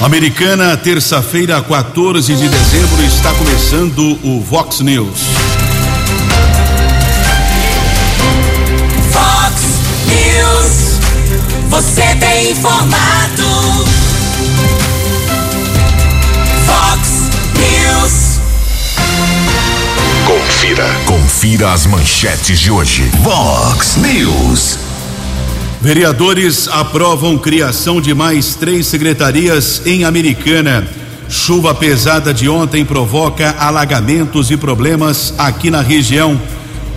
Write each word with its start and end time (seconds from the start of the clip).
Americana, 0.00 0.76
terça-feira, 0.76 1.60
14 1.60 2.36
de 2.36 2.48
dezembro, 2.48 3.02
está 3.02 3.34
começando 3.34 4.16
o 4.22 4.40
Vox 4.40 4.78
News. 4.78 5.18
Vox 9.10 9.62
News. 10.06 11.00
Você 11.68 12.14
tem 12.14 12.52
informado. 12.52 13.42
Vox 16.64 17.08
News. 17.56 18.40
Confira. 20.24 20.86
Confira 21.06 21.72
as 21.72 21.86
manchetes 21.86 22.60
de 22.60 22.70
hoje. 22.70 23.10
Vox 23.24 23.96
News. 23.96 24.78
Vereadores 25.80 26.66
aprovam 26.66 27.38
criação 27.38 28.00
de 28.00 28.12
mais 28.12 28.56
três 28.56 28.86
secretarias 28.88 29.82
em 29.86 30.04
Americana. 30.04 30.84
Chuva 31.28 31.72
pesada 31.72 32.34
de 32.34 32.48
ontem 32.48 32.84
provoca 32.84 33.54
alagamentos 33.58 34.50
e 34.50 34.56
problemas 34.56 35.32
aqui 35.38 35.70
na 35.70 35.80
região. 35.80 36.40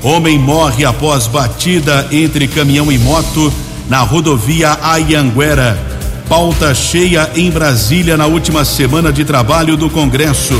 Homem 0.01 0.39
morre 0.39 0.83
após 0.83 1.27
batida 1.27 2.07
entre 2.11 2.47
caminhão 2.47 2.91
e 2.91 2.97
moto 2.97 3.53
na 3.87 3.99
rodovia 3.99 4.75
Ayanguera. 4.81 5.77
Pauta 6.27 6.73
cheia 6.73 7.29
em 7.35 7.51
Brasília 7.51 8.17
na 8.17 8.25
última 8.25 8.65
semana 8.65 9.13
de 9.13 9.23
trabalho 9.23 9.77
do 9.77 9.91
Congresso. 9.91 10.59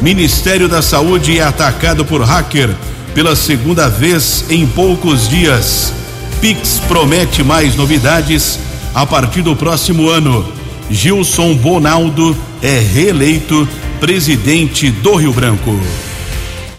Ministério 0.00 0.68
da 0.68 0.82
Saúde 0.82 1.38
é 1.38 1.44
atacado 1.44 2.04
por 2.04 2.22
hacker 2.22 2.70
pela 3.14 3.36
segunda 3.36 3.88
vez 3.88 4.46
em 4.50 4.66
poucos 4.66 5.28
dias. 5.28 6.01
Pix 6.42 6.80
promete 6.88 7.44
mais 7.44 7.76
novidades 7.76 8.58
a 8.92 9.06
partir 9.06 9.42
do 9.42 9.54
próximo 9.54 10.10
ano. 10.10 10.44
Gilson 10.90 11.54
Bonaldo 11.54 12.36
é 12.60 12.80
reeleito 12.80 13.68
presidente 14.00 14.90
do 14.90 15.14
Rio 15.14 15.32
Branco. 15.32 15.78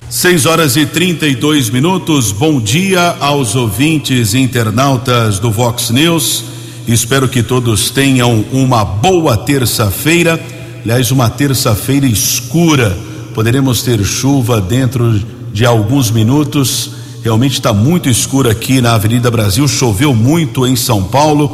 6 0.09 0.45
horas 0.47 0.75
e 0.75 0.85
32 0.85 1.69
minutos. 1.69 2.33
Bom 2.33 2.59
dia 2.59 3.15
aos 3.21 3.55
ouvintes 3.55 4.33
internautas 4.33 5.39
do 5.39 5.49
Vox 5.49 5.91
News. 5.91 6.43
Espero 6.85 7.29
que 7.29 7.41
todos 7.41 7.89
tenham 7.89 8.43
uma 8.51 8.83
boa 8.83 9.37
terça-feira. 9.37 10.37
Aliás, 10.83 11.09
uma 11.09 11.29
terça-feira 11.29 12.05
escura. 12.05 12.97
Poderemos 13.33 13.81
ter 13.81 14.03
chuva 14.03 14.59
dentro 14.59 15.21
de 15.53 15.65
alguns 15.65 16.11
minutos. 16.11 17.02
Realmente 17.23 17.53
está 17.53 17.71
muito 17.71 18.09
escuro 18.09 18.49
aqui 18.49 18.81
na 18.81 18.95
Avenida 18.95 19.31
Brasil. 19.31 19.65
Choveu 19.65 20.13
muito 20.13 20.67
em 20.67 20.75
São 20.75 21.01
Paulo, 21.01 21.47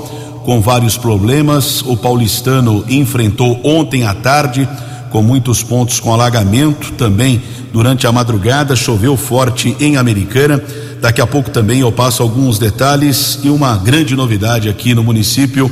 com 0.44 0.60
vários 0.60 0.98
problemas. 0.98 1.84
O 1.84 1.96
paulistano 1.96 2.84
enfrentou 2.90 3.62
ontem 3.64 4.04
à 4.04 4.16
tarde, 4.16 4.68
com 5.12 5.22
muitos 5.22 5.62
pontos 5.62 6.00
com 6.00 6.12
alagamento. 6.12 6.92
Também 6.94 7.40
durante 7.72 8.08
a 8.08 8.12
madrugada 8.12 8.76
choveu 8.76 9.16
forte 9.16 9.78
em 9.80 9.96
Americana. 9.96 10.60
Daqui 11.00 11.22
a 11.22 11.28
pouco 11.28 11.52
também 11.52 11.82
eu 11.82 11.92
passo 11.92 12.24
alguns 12.24 12.58
detalhes 12.58 13.38
e 13.44 13.50
uma 13.52 13.78
grande 13.78 14.16
novidade 14.16 14.70
aqui 14.70 14.96
no 14.96 15.04
município. 15.04 15.72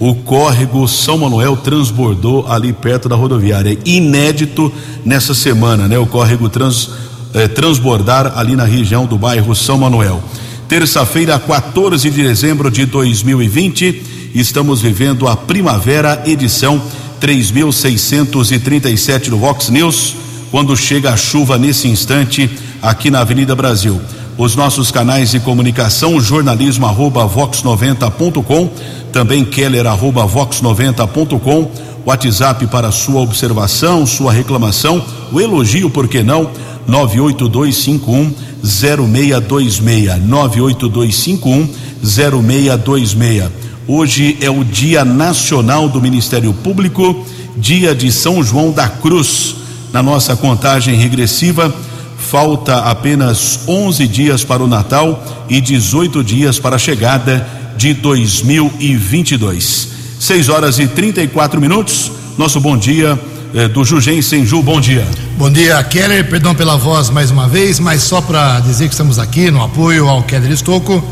O 0.00 0.14
córrego 0.14 0.88
São 0.88 1.18
Manuel 1.18 1.58
transbordou 1.58 2.46
ali 2.48 2.72
perto 2.72 3.10
da 3.10 3.14
rodoviária. 3.14 3.78
Inédito 3.84 4.72
nessa 5.04 5.34
semana, 5.34 5.86
né? 5.86 5.98
O 5.98 6.06
córrego 6.06 6.48
trans 6.48 6.88
eh, 7.34 7.48
transbordar 7.48 8.38
ali 8.38 8.56
na 8.56 8.64
região 8.64 9.06
do 9.06 9.18
bairro 9.18 9.54
São 9.54 9.78
Manuel. 9.78 10.22
Terça-feira, 10.68 11.38
14 11.38 12.08
de 12.08 12.22
dezembro 12.22 12.70
de 12.70 12.86
2020, 12.86 14.30
estamos 14.34 14.80
vivendo 14.80 15.28
a 15.28 15.36
primavera 15.36 16.22
edição 16.24 16.80
3637 17.20 19.30
do 19.30 19.36
Vox 19.36 19.68
News, 19.68 20.16
quando 20.50 20.74
chega 20.76 21.12
a 21.12 21.16
chuva 21.16 21.58
nesse 21.58 21.88
instante 21.88 22.48
aqui 22.80 23.10
na 23.10 23.20
Avenida 23.20 23.54
Brasil. 23.54 24.00
Os 24.36 24.56
nossos 24.56 24.90
canais 24.90 25.30
de 25.30 25.40
comunicação, 25.40 26.20
jornalismo 26.20 26.86
arroba 26.86 27.28
vox90.com, 27.28 28.70
também 29.12 29.44
keller 29.44 29.86
arroba 29.86 30.26
vox90.com, 30.26 31.70
WhatsApp 32.04 32.66
para 32.66 32.90
sua 32.90 33.20
observação, 33.20 34.04
sua 34.06 34.32
reclamação, 34.32 35.04
o 35.32 35.40
elogio, 35.40 35.88
por 35.88 36.08
que 36.08 36.22
não? 36.22 36.50
98251 36.86 38.32
0626 38.62 40.22
98251 40.24 41.68
0626. 42.02 43.50
Hoje 43.86 44.38
é 44.40 44.50
o 44.50 44.64
Dia 44.64 45.04
Nacional 45.04 45.88
do 45.88 46.00
Ministério 46.00 46.52
Público, 46.52 47.24
dia 47.56 47.94
de 47.94 48.10
São 48.10 48.42
João 48.42 48.70
da 48.70 48.88
Cruz. 48.88 49.56
Na 49.92 50.02
nossa 50.02 50.34
contagem 50.34 50.94
regressiva, 50.96 51.72
falta 52.16 52.78
apenas 52.78 53.60
11 53.68 54.08
dias 54.08 54.42
para 54.42 54.62
o 54.62 54.66
Natal 54.66 55.22
e 55.48 55.60
18 55.60 56.24
dias 56.24 56.58
para 56.58 56.76
a 56.76 56.78
chegada 56.78 57.46
de 57.76 57.92
2022. 57.94 59.88
6 60.18 60.48
horas 60.48 60.78
e 60.78 60.86
34 60.86 61.60
minutos. 61.60 62.10
Nosso 62.38 62.58
bom 62.60 62.76
dia 62.76 63.18
eh, 63.54 63.68
do 63.68 63.84
Jugensen 63.84 64.44
Ju, 64.44 64.62
bom 64.62 64.80
dia. 64.80 65.06
Bom 65.38 65.48
dia, 65.48 65.82
Keller. 65.84 66.28
Perdão 66.28 66.54
pela 66.54 66.76
voz 66.76 67.08
mais 67.08 67.30
uma 67.30 67.48
vez, 67.48 67.78
mas 67.78 68.02
só 68.02 68.20
para 68.20 68.58
dizer 68.60 68.88
que 68.88 68.94
estamos 68.94 69.18
aqui 69.18 69.50
no 69.50 69.62
apoio 69.62 70.08
ao 70.08 70.24
Keller 70.24 70.50
Estocco 70.50 71.02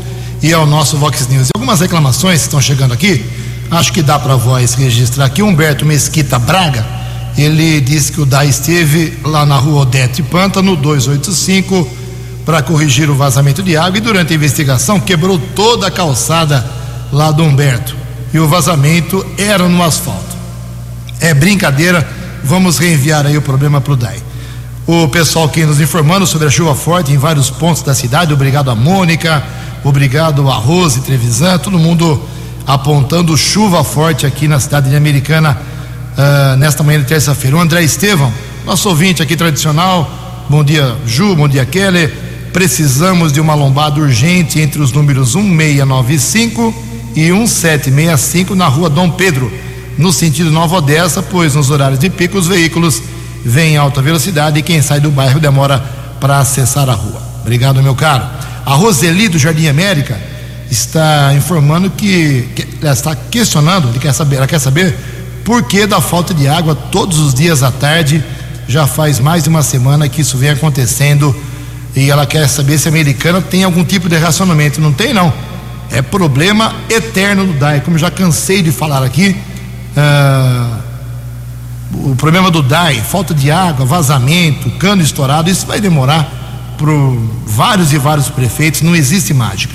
e 0.41 0.51
ao 0.53 0.65
nosso 0.65 0.97
Vox 0.97 1.25
News. 1.29 1.47
Algumas 1.55 1.79
reclamações 1.79 2.41
que 2.41 2.47
estão 2.47 2.61
chegando 2.61 2.93
aqui, 2.93 3.25
acho 3.71 3.93
que 3.93 4.01
dá 4.01 4.19
para 4.19 4.33
a 4.33 4.35
voz 4.35 4.73
registrar 4.73 5.25
aqui. 5.25 5.41
Humberto 5.41 5.85
Mesquita 5.85 6.37
Braga, 6.37 6.85
ele 7.37 7.79
disse 7.79 8.11
que 8.11 8.19
o 8.19 8.25
DAI 8.25 8.49
esteve 8.49 9.17
lá 9.23 9.45
na 9.45 9.55
rua 9.55 9.83
Odete 9.83 10.21
Pântano, 10.21 10.75
285, 10.75 11.87
para 12.45 12.61
corrigir 12.61 13.09
o 13.09 13.15
vazamento 13.15 13.63
de 13.63 13.77
água 13.77 13.97
e 13.97 14.01
durante 14.01 14.33
a 14.33 14.35
investigação 14.35 14.99
quebrou 14.99 15.39
toda 15.55 15.87
a 15.87 15.91
calçada 15.91 16.65
lá 17.09 17.31
do 17.31 17.41
Humberto. 17.41 17.95
E 18.33 18.39
o 18.39 18.49
vazamento 18.49 19.25
era 19.37 19.69
no 19.69 19.81
asfalto. 19.81 20.33
É 21.21 21.33
brincadeira 21.33 22.05
vamos 22.43 22.77
reenviar 22.77 23.25
aí 23.25 23.37
o 23.37 23.41
problema 23.41 23.79
para 23.79 23.93
o 23.93 23.95
DAI. 23.95 24.17
O 24.85 25.07
pessoal 25.07 25.45
aqui 25.45 25.65
nos 25.65 25.79
informando 25.79 26.27
sobre 26.27 26.47
a 26.47 26.51
chuva 26.51 26.75
forte 26.75 27.11
em 27.11 27.17
vários 27.17 27.49
pontos 27.49 27.81
da 27.81 27.95
cidade, 27.95 28.33
obrigado 28.33 28.69
a 28.69 28.75
Mônica, 28.75 29.41
obrigado 29.83 30.49
a 30.49 30.55
Rose 30.55 30.99
Trevisan, 31.01 31.57
todo 31.57 31.79
mundo 31.79 32.21
apontando 32.67 33.37
chuva 33.37 33.83
forte 33.83 34.25
aqui 34.25 34.47
na 34.47 34.59
cidade 34.59 34.89
de 34.89 34.95
Americana 34.95 35.57
uh, 36.17 36.57
nesta 36.57 36.83
manhã 36.83 36.99
de 36.99 37.05
terça-feira. 37.05 37.55
O 37.55 37.59
André 37.61 37.81
Estevão, 37.81 38.31
nosso 38.65 38.89
ouvinte 38.89 39.23
aqui 39.23 39.37
tradicional, 39.37 40.09
bom 40.49 40.63
dia 40.63 40.97
Ju, 41.07 41.33
bom 41.35 41.47
dia 41.47 41.65
Kelly. 41.65 42.09
Precisamos 42.51 43.31
de 43.31 43.39
uma 43.39 43.55
lombada 43.55 43.99
urgente 43.99 44.59
entre 44.59 44.81
os 44.81 44.91
números 44.91 45.33
1695 45.33 46.73
e 47.15 47.31
1765 47.31 48.53
na 48.53 48.67
rua 48.67 48.89
Dom 48.89 49.09
Pedro 49.09 49.62
no 49.97 50.11
sentido 50.11 50.51
Nova 50.51 50.77
Odessa, 50.77 51.21
pois 51.21 51.55
nos 51.55 51.69
horários 51.69 51.99
de 51.99 52.09
pico 52.09 52.37
os 52.37 52.47
veículos 52.47 53.01
vêm 53.45 53.73
em 53.73 53.77
alta 53.77 54.01
velocidade 54.01 54.59
e 54.59 54.63
quem 54.63 54.81
sai 54.81 54.99
do 54.99 55.11
bairro 55.11 55.39
demora 55.39 55.79
para 56.19 56.39
acessar 56.39 56.89
a 56.89 56.93
rua. 56.93 57.21
Obrigado, 57.41 57.83
meu 57.83 57.93
caro. 57.93 58.23
A 58.65 58.73
Roseli 58.73 59.27
do 59.27 59.37
Jardim 59.37 59.67
América 59.67 60.17
está 60.71 61.33
informando 61.35 61.89
que, 61.89 62.47
que 62.55 62.67
ela 62.81 62.93
está 62.93 63.15
questionando, 63.15 63.89
ela 63.89 63.99
quer 63.99 64.13
saber, 64.13 64.37
ela 64.37 64.47
quer 64.47 64.59
saber 64.59 64.95
por 65.43 65.63
que 65.63 65.85
da 65.85 65.99
falta 65.99 66.33
de 66.33 66.47
água 66.47 66.73
todos 66.73 67.19
os 67.19 67.33
dias 67.33 67.61
à 67.61 67.71
tarde. 67.71 68.23
Já 68.65 68.87
faz 68.87 69.19
mais 69.19 69.43
de 69.43 69.49
uma 69.49 69.61
semana 69.61 70.07
que 70.07 70.21
isso 70.21 70.37
vem 70.37 70.49
acontecendo 70.49 71.35
e 71.93 72.09
ela 72.09 72.25
quer 72.25 72.47
saber 72.47 72.77
se 72.79 72.87
a 72.87 72.91
americana 72.91 73.41
tem 73.41 73.65
algum 73.65 73.83
tipo 73.83 74.07
de 74.07 74.15
racionamento. 74.15 74.79
Não 74.79 74.93
tem, 74.93 75.13
não. 75.13 75.33
É 75.91 76.01
problema 76.01 76.73
eterno 76.89 77.45
do 77.45 77.53
DAE, 77.53 77.81
como 77.81 77.97
já 77.97 78.09
cansei 78.09 78.61
de 78.61 78.71
falar 78.71 79.03
aqui 79.03 79.35
ah, 79.95 80.79
o 81.93 82.15
problema 82.15 82.49
do 82.49 82.61
DAI, 82.61 83.01
falta 83.01 83.33
de 83.33 83.51
água, 83.51 83.85
vazamento, 83.85 84.69
cano 84.71 85.01
estourado, 85.01 85.49
isso 85.49 85.65
vai 85.65 85.79
demorar 85.79 86.75
para 86.77 86.91
vários 87.45 87.93
e 87.93 87.97
vários 87.97 88.29
prefeitos, 88.29 88.81
não 88.81 88.95
existe 88.95 89.33
mágica. 89.33 89.73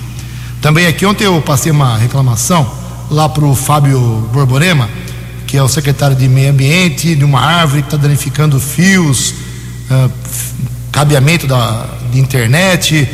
Também 0.60 0.86
aqui 0.86 1.06
ontem 1.06 1.24
eu 1.24 1.40
passei 1.40 1.70
uma 1.70 1.96
reclamação 1.96 2.68
lá 3.10 3.28
para 3.28 3.44
o 3.44 3.54
Fábio 3.54 4.00
Borborema, 4.32 4.88
que 5.46 5.56
é 5.56 5.62
o 5.62 5.68
secretário 5.68 6.16
de 6.16 6.28
Meio 6.28 6.50
Ambiente, 6.50 7.14
de 7.14 7.24
uma 7.24 7.40
árvore 7.40 7.82
que 7.82 7.88
está 7.88 7.96
danificando 7.96 8.58
fios, 8.58 9.30
uh, 9.90 10.10
cabeamento 10.90 11.46
da, 11.46 11.86
de 12.12 12.18
internet, 12.18 13.08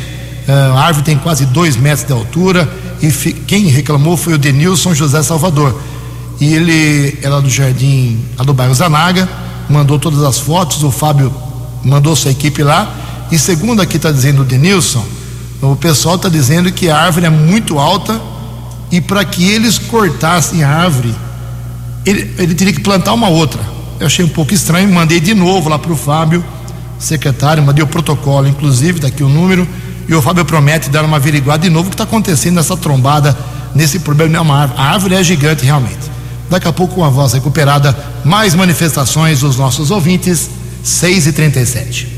uh, 0.47 0.77
a 0.77 0.81
árvore 0.81 1.05
tem 1.05 1.17
quase 1.17 1.45
dois 1.45 1.77
metros 1.77 2.05
de 2.05 2.11
altura, 2.11 2.69
e 3.01 3.11
quem 3.11 3.67
reclamou 3.67 4.17
foi 4.17 4.33
o 4.33 4.37
Denilson 4.37 4.93
José 4.93 5.21
Salvador 5.21 5.79
e 6.39 6.53
ele 6.53 7.19
é 7.21 7.29
lá 7.29 7.39
do 7.39 7.49
Jardim, 7.49 8.19
lá 8.37 8.43
do 8.43 8.53
bairro 8.53 8.73
Zanaga, 8.73 9.27
mandou 9.69 9.97
todas 9.97 10.23
as 10.23 10.39
fotos, 10.39 10.83
o 10.83 10.91
Fábio 10.91 11.33
mandou 11.83 12.15
sua 12.15 12.31
equipe 12.31 12.63
lá, 12.63 12.93
e 13.31 13.39
segundo 13.39 13.81
aqui 13.81 13.97
está 13.97 14.11
dizendo 14.11 14.41
o 14.41 14.45
Denilson, 14.45 15.03
o 15.61 15.75
pessoal 15.75 16.15
está 16.15 16.29
dizendo 16.29 16.71
que 16.71 16.89
a 16.89 16.97
árvore 16.97 17.25
é 17.25 17.29
muito 17.29 17.79
alta 17.79 18.21
e 18.91 19.01
para 19.01 19.23
que 19.25 19.47
eles 19.49 19.77
cortassem 19.77 20.63
a 20.63 20.69
árvore 20.69 21.15
ele, 22.05 22.31
ele 22.37 22.53
teria 22.53 22.71
que 22.71 22.81
plantar 22.81 23.13
uma 23.13 23.27
outra. 23.27 23.61
Eu 23.99 24.05
achei 24.05 24.23
um 24.23 24.29
pouco 24.29 24.53
estranho, 24.53 24.91
mandei 24.93 25.19
de 25.19 25.33
novo 25.33 25.69
lá 25.69 25.79
para 25.79 25.91
o 25.91 25.95
Fábio, 25.95 26.45
secretário, 26.99 27.63
mandei 27.63 27.83
o 27.83 27.87
protocolo, 27.87 28.47
inclusive, 28.47 28.99
daqui 28.99 29.23
o 29.23 29.29
número, 29.29 29.67
e 30.07 30.13
o 30.13 30.21
Fábio 30.21 30.45
promete 30.45 30.89
dar 30.89 31.03
uma 31.03 31.17
averiguada 31.17 31.63
de 31.63 31.69
novo 31.69 31.87
o 31.87 31.89
que 31.89 31.95
está 31.95 32.03
acontecendo 32.03 32.55
nessa 32.55 32.77
trombada, 32.77 33.35
nesse 33.73 33.99
problema. 33.99 34.37
É 34.37 34.51
árvore. 34.51 34.79
A 34.79 34.83
árvore 34.83 35.15
é 35.15 35.23
gigante 35.23 35.65
realmente. 35.65 36.14
Daqui 36.49 36.67
a 36.67 36.73
pouco, 36.73 36.95
com 36.95 37.03
a 37.03 37.09
voz 37.09 37.33
recuperada, 37.33 37.97
mais 38.23 38.53
manifestações 38.53 39.39
dos 39.39 39.57
nossos 39.57 39.91
ouvintes, 39.91 40.49
6 40.83 41.27
e 41.27 41.33
37 41.33 42.15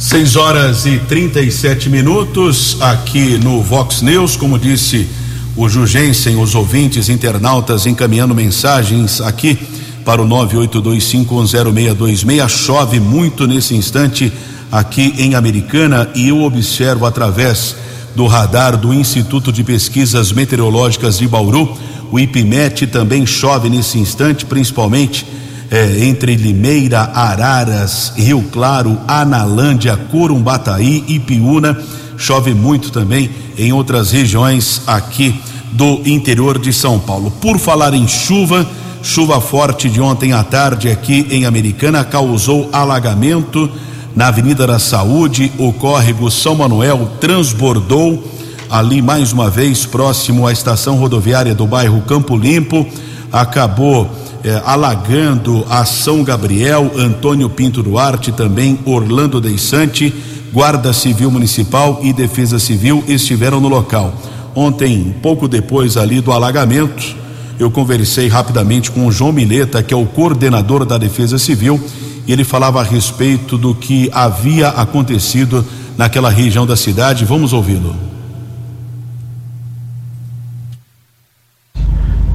6 0.00 0.34
horas 0.36 0.86
e 0.86 0.98
37 0.98 1.90
minutos 1.90 2.78
aqui 2.80 3.36
no 3.36 3.62
Vox 3.62 4.00
News, 4.00 4.34
como 4.34 4.58
disse 4.58 5.06
o 5.54 5.68
Jugensen, 5.68 6.40
os 6.40 6.54
ouvintes 6.54 7.10
internautas 7.10 7.84
encaminhando 7.84 8.34
mensagens 8.34 9.20
aqui 9.20 9.58
para 10.02 10.22
o 10.22 10.26
982510626. 10.26 12.48
Chove 12.48 12.98
muito 12.98 13.46
nesse 13.46 13.74
instante 13.74 14.32
aqui 14.72 15.12
em 15.18 15.34
Americana 15.34 16.08
e 16.14 16.28
eu 16.28 16.44
observo 16.44 17.04
através 17.04 17.76
do 18.14 18.26
radar 18.26 18.76
do 18.76 18.92
Instituto 18.92 19.52
de 19.52 19.62
Pesquisas 19.62 20.32
Meteorológicas 20.32 21.18
de 21.18 21.26
Bauru. 21.28 21.76
O 22.10 22.18
IPMET 22.18 22.86
também 22.88 23.24
chove 23.24 23.68
nesse 23.68 23.98
instante, 23.98 24.44
principalmente 24.44 25.26
é, 25.70 26.04
entre 26.04 26.34
Limeira, 26.34 27.10
Araras, 27.14 28.12
Rio 28.16 28.42
Claro, 28.50 28.98
Analândia, 29.06 29.96
Corumbataí 29.96 31.04
e 31.06 31.18
Piúna. 31.18 31.78
Chove 32.16 32.52
muito 32.52 32.90
também 32.90 33.30
em 33.56 33.72
outras 33.72 34.10
regiões 34.10 34.82
aqui 34.86 35.40
do 35.72 36.02
interior 36.04 36.58
de 36.58 36.72
São 36.72 36.98
Paulo. 36.98 37.30
Por 37.40 37.58
falar 37.58 37.94
em 37.94 38.06
chuva, 38.08 38.68
chuva 39.02 39.40
forte 39.40 39.88
de 39.88 40.00
ontem 40.00 40.32
à 40.32 40.42
tarde 40.42 40.90
aqui 40.90 41.26
em 41.30 41.46
Americana 41.46 42.04
causou 42.04 42.68
alagamento 42.72 43.70
na 44.14 44.28
Avenida 44.28 44.66
da 44.66 44.78
Saúde. 44.78 45.52
O 45.58 45.72
córrego 45.72 46.30
São 46.30 46.54
Manuel 46.54 47.10
transbordou 47.20 48.22
ali 48.68 49.02
mais 49.02 49.32
uma 49.32 49.50
vez 49.50 49.84
próximo 49.84 50.46
à 50.46 50.52
estação 50.52 50.96
rodoviária 50.96 51.54
do 51.54 51.66
bairro 51.66 52.02
Campo 52.02 52.36
Limpo. 52.36 52.86
Acabou 53.32 54.10
eh, 54.44 54.62
alagando 54.64 55.66
a 55.68 55.84
São 55.84 56.24
Gabriel, 56.24 56.90
Antônio 56.96 57.50
Pinto 57.50 57.82
Duarte, 57.82 58.32
também 58.32 58.78
Orlando 58.84 59.40
Deissante, 59.40 60.14
Guarda 60.52 60.92
Civil 60.92 61.30
Municipal 61.30 62.00
e 62.02 62.12
Defesa 62.12 62.58
Civil 62.58 63.04
estiveram 63.06 63.60
no 63.60 63.68
local. 63.68 64.12
Ontem, 64.54 65.14
pouco 65.22 65.46
depois 65.46 65.96
ali 65.96 66.20
do 66.20 66.32
alagamento, 66.32 67.16
eu 67.58 67.70
conversei 67.70 68.26
rapidamente 68.26 68.90
com 68.90 69.06
o 69.06 69.12
João 69.12 69.32
Mileta, 69.32 69.82
que 69.82 69.92
é 69.92 69.96
o 69.96 70.06
coordenador 70.06 70.84
da 70.84 70.96
Defesa 70.96 71.38
Civil, 71.38 71.78
e 72.26 72.32
ele 72.32 72.44
falava 72.44 72.80
a 72.80 72.84
respeito 72.84 73.58
do 73.58 73.74
que 73.74 74.10
havia 74.12 74.68
acontecido 74.68 75.64
naquela 75.96 76.30
região 76.30 76.66
da 76.66 76.76
cidade. 76.76 77.24
Vamos 77.24 77.52
ouvi-lo. 77.52 77.94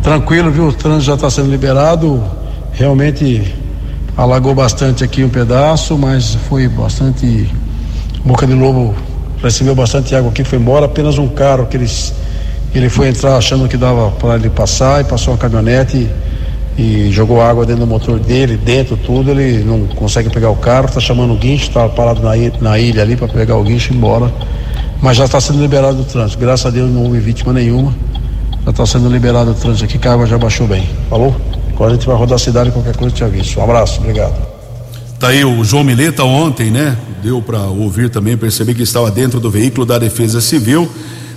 Tranquilo, 0.04 0.52
viu? 0.52 0.68
O 0.68 0.74
trânsito 0.74 1.06
já 1.06 1.16
está 1.16 1.30
sendo 1.32 1.50
liberado. 1.50 2.24
Realmente 2.74 3.56
alagou 4.16 4.54
bastante 4.54 5.04
aqui 5.04 5.24
um 5.24 5.30
pedaço, 5.30 5.98
mas 5.98 6.36
foi 6.48 6.68
bastante. 6.68 7.50
Boca 8.24 8.46
de 8.46 8.54
Lobo 8.54 8.94
recebeu 9.42 9.76
bastante 9.76 10.16
água 10.16 10.30
aqui, 10.30 10.44
foi 10.44 10.60
embora. 10.60 10.86
Apenas 10.86 11.18
um 11.18 11.28
carro 11.28 11.66
que 11.66 11.78
eles, 11.78 12.14
ele 12.74 12.88
foi 12.88 13.08
entrar 13.08 13.36
achando 13.36 13.68
que 13.68 13.78
dava 13.78 14.12
para 14.12 14.36
ele 14.36 14.50
passar 14.50 15.02
e 15.02 15.04
passou 15.06 15.34
uma 15.34 15.40
caminhonete 15.40 15.98
e, 15.98 16.10
e, 16.78 17.12
jogou 17.12 17.42
água 17.42 17.66
dentro 17.66 17.86
do 17.86 17.88
motor 17.88 18.20
dele, 18.20 18.58
dentro 18.58 18.98
tudo. 18.98 19.32
Ele 19.32 19.64
não 19.64 19.88
consegue 19.88 20.30
pegar 20.30 20.50
o 20.50 20.56
carro, 20.56 20.88
está 20.88 21.00
chamando 21.00 21.34
o 21.34 21.38
guincho, 21.38 21.68
está 21.68 21.88
parado 21.88 22.22
na, 22.22 22.32
na 22.62 22.80
ilha 22.80 23.02
ali 23.02 23.16
para 23.16 23.28
pegar 23.28 23.56
o 23.58 23.64
guincho 23.64 23.92
e 23.92 23.96
ir 23.96 23.98
embora. 23.98 24.32
Mas 25.02 25.18
já 25.18 25.26
está 25.26 25.40
sendo 25.40 25.62
liberado 25.62 26.02
o 26.02 26.06
trânsito. 26.06 26.40
Graças 26.40 26.66
a 26.66 26.70
Deus 26.70 26.90
não 26.92 27.04
houve 27.04 27.20
vítima 27.20 27.54
nenhuma. 27.54 27.94
Já 28.64 28.72
está 28.72 28.86
sendo 28.86 29.10
liberado 29.10 29.52
o 29.52 29.54
trânsito 29.54 29.86
aqui, 29.86 30.08
a 30.08 30.14
água 30.14 30.26
já 30.26 30.38
baixou 30.38 30.68
bem. 30.68 30.88
Falou? 31.10 31.36
Agora 31.74 31.92
a 31.92 31.94
gente 31.96 32.08
vai 32.08 32.16
rodar 32.16 32.36
a 32.36 32.40
cidade, 32.40 32.72
qualquer 32.72 32.96
coisa 32.96 33.14
te 33.14 33.24
aviso. 33.24 33.60
Um 33.60 33.64
abraço, 33.64 34.00
obrigado. 34.00 34.36
Tá 35.20 35.28
aí 35.28 35.44
o 35.46 35.64
João 35.64 35.84
Mileta 35.84 36.24
ontem, 36.24 36.72
né? 36.72 36.98
Deu 37.22 37.42
para 37.42 37.60
ouvir 37.60 38.10
também, 38.10 38.38
perceber 38.38 38.74
que 38.74 38.84
estava 38.84 39.12
dentro 39.12 39.40
do 39.40 39.50
veículo 39.50 39.86
da 39.86 39.98
Defesa 39.98 40.42
Civil. 40.42 40.90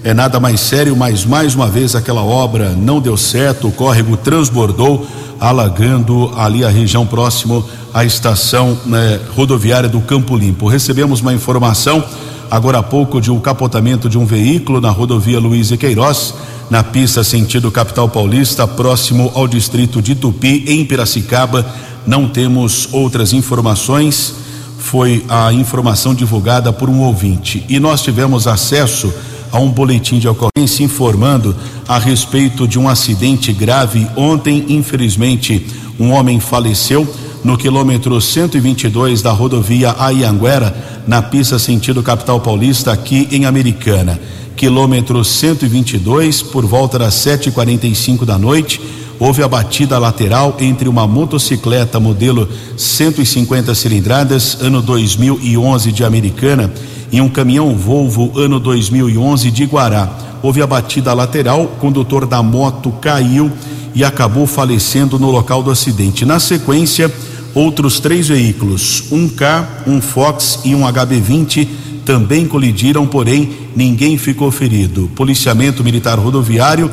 É 0.04 0.14
nada 0.14 0.38
mais 0.38 0.60
sério, 0.60 0.96
mas 0.96 1.24
mais 1.24 1.54
uma 1.54 1.68
vez 1.68 1.96
aquela 1.96 2.22
obra 2.22 2.70
não 2.70 3.00
deu 3.00 3.16
certo, 3.16 3.68
o 3.68 3.72
córrego 3.72 4.16
transbordou, 4.16 5.06
alagando 5.40 6.32
ali 6.36 6.64
a 6.64 6.68
região 6.68 7.04
próximo 7.04 7.64
à 7.92 8.04
estação 8.04 8.78
né, 8.86 9.18
rodoviária 9.34 9.88
do 9.88 10.00
Campo 10.00 10.36
Limpo. 10.36 10.68
Recebemos 10.68 11.20
uma 11.20 11.34
informação 11.34 12.04
agora 12.50 12.78
há 12.78 12.82
pouco 12.82 13.20
de 13.20 13.30
um 13.30 13.40
capotamento 13.40 14.08
de 14.08 14.16
um 14.16 14.24
veículo 14.24 14.80
na 14.80 14.90
rodovia 14.90 15.40
Luiz 15.40 15.70
e 15.70 15.76
Queiroz 15.76 16.34
na 16.70 16.82
pista 16.82 17.24
sentido 17.24 17.70
capital 17.70 18.08
paulista, 18.08 18.66
próximo 18.66 19.32
ao 19.34 19.48
distrito 19.48 20.02
de 20.02 20.14
Tupi, 20.14 20.64
em 20.68 20.84
Piracicaba. 20.84 21.66
Não 22.06 22.28
temos 22.28 22.88
outras 22.92 23.32
informações. 23.32 24.34
Foi 24.78 25.24
a 25.28 25.52
informação 25.52 26.14
divulgada 26.14 26.72
por 26.72 26.88
um 26.88 27.00
ouvinte. 27.00 27.64
E 27.68 27.80
nós 27.80 28.02
tivemos 28.02 28.46
acesso 28.46 29.12
a 29.52 29.58
um 29.58 29.70
boletim 29.70 30.18
de 30.18 30.28
ocorrência 30.28 30.84
informando 30.84 31.54
a 31.86 31.98
respeito 31.98 32.66
de 32.66 32.78
um 32.78 32.88
acidente 32.88 33.52
grave. 33.52 34.06
Ontem, 34.16 34.66
infelizmente, 34.68 35.66
um 35.98 36.12
homem 36.12 36.40
faleceu 36.40 37.06
no 37.44 37.56
quilômetro 37.56 38.20
122 38.20 39.22
da 39.22 39.30
rodovia 39.30 39.94
Aianguera, 39.98 41.02
na 41.06 41.22
pista 41.22 41.58
sentido 41.58 42.02
capital 42.02 42.40
paulista, 42.40 42.92
aqui 42.92 43.28
em 43.30 43.44
Americana 43.44 44.20
quilômetro 44.58 45.24
122, 45.24 46.42
por 46.42 46.66
volta 46.66 46.98
das 46.98 47.14
7h45 47.14 48.24
da 48.24 48.36
noite, 48.36 48.80
houve 49.18 49.42
a 49.42 49.48
batida 49.48 49.98
lateral 49.98 50.56
entre 50.60 50.88
uma 50.88 51.06
motocicleta 51.06 51.98
modelo 51.98 52.48
150 52.76 53.74
cilindradas, 53.74 54.58
ano 54.60 54.80
2011 54.80 55.92
de 55.92 56.04
Americana, 56.04 56.72
e 57.10 57.20
um 57.20 57.28
caminhão 57.28 57.74
Volvo, 57.74 58.38
ano 58.38 58.60
2011 58.60 59.50
de 59.50 59.64
Guará. 59.64 60.10
Houve 60.42 60.62
a 60.62 60.66
batida 60.66 61.12
lateral, 61.12 61.64
o 61.64 61.68
condutor 61.68 62.26
da 62.26 62.42
moto 62.42 62.92
caiu 63.00 63.50
e 63.94 64.04
acabou 64.04 64.46
falecendo 64.46 65.18
no 65.18 65.30
local 65.30 65.62
do 65.62 65.70
acidente. 65.70 66.24
Na 66.24 66.38
sequência, 66.38 67.12
outros 67.54 67.98
três 67.98 68.28
veículos, 68.28 69.04
um 69.10 69.28
K, 69.28 69.82
um 69.86 70.00
Fox 70.00 70.60
e 70.64 70.74
um 70.74 70.82
HB20 70.82 71.66
também 72.04 72.46
colidiram, 72.46 73.06
porém 73.06 73.50
ninguém 73.74 74.16
ficou 74.16 74.50
ferido. 74.50 75.10
Policiamento 75.14 75.82
Militar 75.82 76.18
Rodoviário 76.18 76.90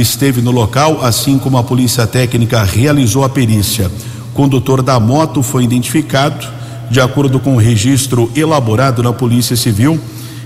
esteve 0.00 0.40
no 0.40 0.50
local, 0.50 1.04
assim 1.04 1.38
como 1.38 1.56
a 1.56 1.62
Polícia 1.62 2.06
Técnica 2.06 2.62
realizou 2.62 3.24
a 3.24 3.28
perícia. 3.28 3.90
O 4.30 4.34
condutor 4.34 4.82
da 4.82 4.98
moto 4.98 5.42
foi 5.42 5.64
identificado, 5.64 6.46
de 6.90 7.00
acordo 7.00 7.38
com 7.38 7.54
o 7.54 7.58
registro 7.58 8.30
elaborado 8.34 9.02
na 9.02 9.12
Polícia 9.12 9.56
Civil, 9.56 9.98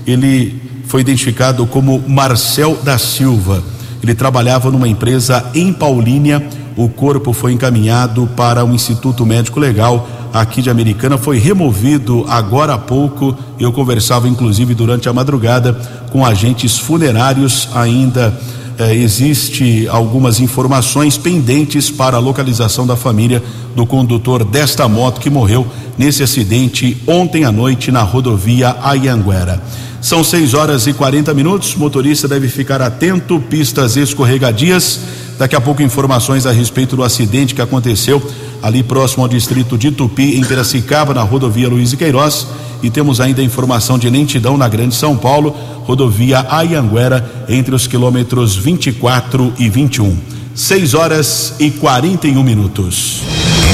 ele 0.05 0.61
foi 0.85 1.01
identificado 1.01 1.65
como 1.65 2.03
Marcel 2.07 2.77
da 2.83 2.97
Silva. 2.97 3.63
Ele 4.01 4.15
trabalhava 4.15 4.71
numa 4.71 4.87
empresa 4.87 5.51
em 5.53 5.73
Paulínia. 5.73 6.47
O 6.75 6.87
corpo 6.87 7.33
foi 7.33 7.51
encaminhado 7.51 8.27
para 8.35 8.63
o 8.63 8.73
Instituto 8.73 9.25
Médico 9.25 9.59
Legal 9.59 10.07
aqui 10.33 10.61
de 10.61 10.69
Americana 10.69 11.17
foi 11.17 11.37
removido 11.37 12.25
agora 12.27 12.73
há 12.73 12.77
pouco. 12.77 13.35
Eu 13.59 13.71
conversava 13.71 14.27
inclusive 14.27 14.73
durante 14.73 15.09
a 15.09 15.13
madrugada 15.13 15.73
com 16.11 16.25
agentes 16.25 16.77
funerários 16.77 17.69
ainda 17.73 18.37
eh, 18.79 18.95
existe 18.95 19.87
algumas 19.89 20.39
informações 20.39 21.17
pendentes 21.17 21.91
para 21.91 22.15
a 22.15 22.19
localização 22.19 22.87
da 22.87 22.95
família 22.95 23.43
do 23.75 23.85
condutor 23.85 24.45
desta 24.45 24.87
moto 24.87 25.19
que 25.19 25.29
morreu 25.29 25.67
nesse 25.97 26.23
acidente 26.23 26.97
ontem 27.05 27.43
à 27.43 27.51
noite 27.51 27.91
na 27.91 28.01
rodovia 28.01 28.77
Ayanguera. 28.81 29.61
São 30.01 30.23
6 30.23 30.53
horas 30.53 30.87
e 30.87 30.93
40 30.93 31.33
minutos. 31.33 31.75
Motorista 31.75 32.25
deve 32.25 32.47
ficar 32.47 32.81
atento, 32.81 33.37
pistas 33.49 33.97
escorregadias. 33.97 35.01
Daqui 35.37 35.57
a 35.57 35.61
pouco 35.61 35.81
informações 35.81 36.45
a 36.45 36.51
respeito 36.51 36.95
do 36.95 37.03
acidente 37.03 37.53
que 37.53 37.61
aconteceu 37.61 38.25
ali 38.61 38.83
próximo 38.83 39.23
ao 39.23 39.29
distrito 39.29 39.77
de 39.77 39.91
Tupi, 39.91 40.37
em 40.37 40.43
Piracicaba, 40.43 41.13
na 41.13 41.21
rodovia 41.21 41.69
Luiz 41.69 41.93
e 41.93 41.97
Queiroz. 41.97 42.47
E 42.81 42.89
temos 42.89 43.19
ainda 43.19 43.41
informação 43.41 43.97
de 43.97 44.09
lentidão 44.09 44.57
na 44.57 44.67
Grande 44.67 44.95
São 44.95 45.17
Paulo, 45.17 45.55
rodovia 45.83 46.45
Ayanguera, 46.49 47.45
entre 47.49 47.75
os 47.75 47.87
quilômetros 47.87 48.55
24 48.55 49.53
e 49.57 49.69
21. 49.69 50.17
6 50.55 50.93
horas 50.93 51.53
e 51.59 51.71
41 51.71 52.41
minutos. 52.43 53.21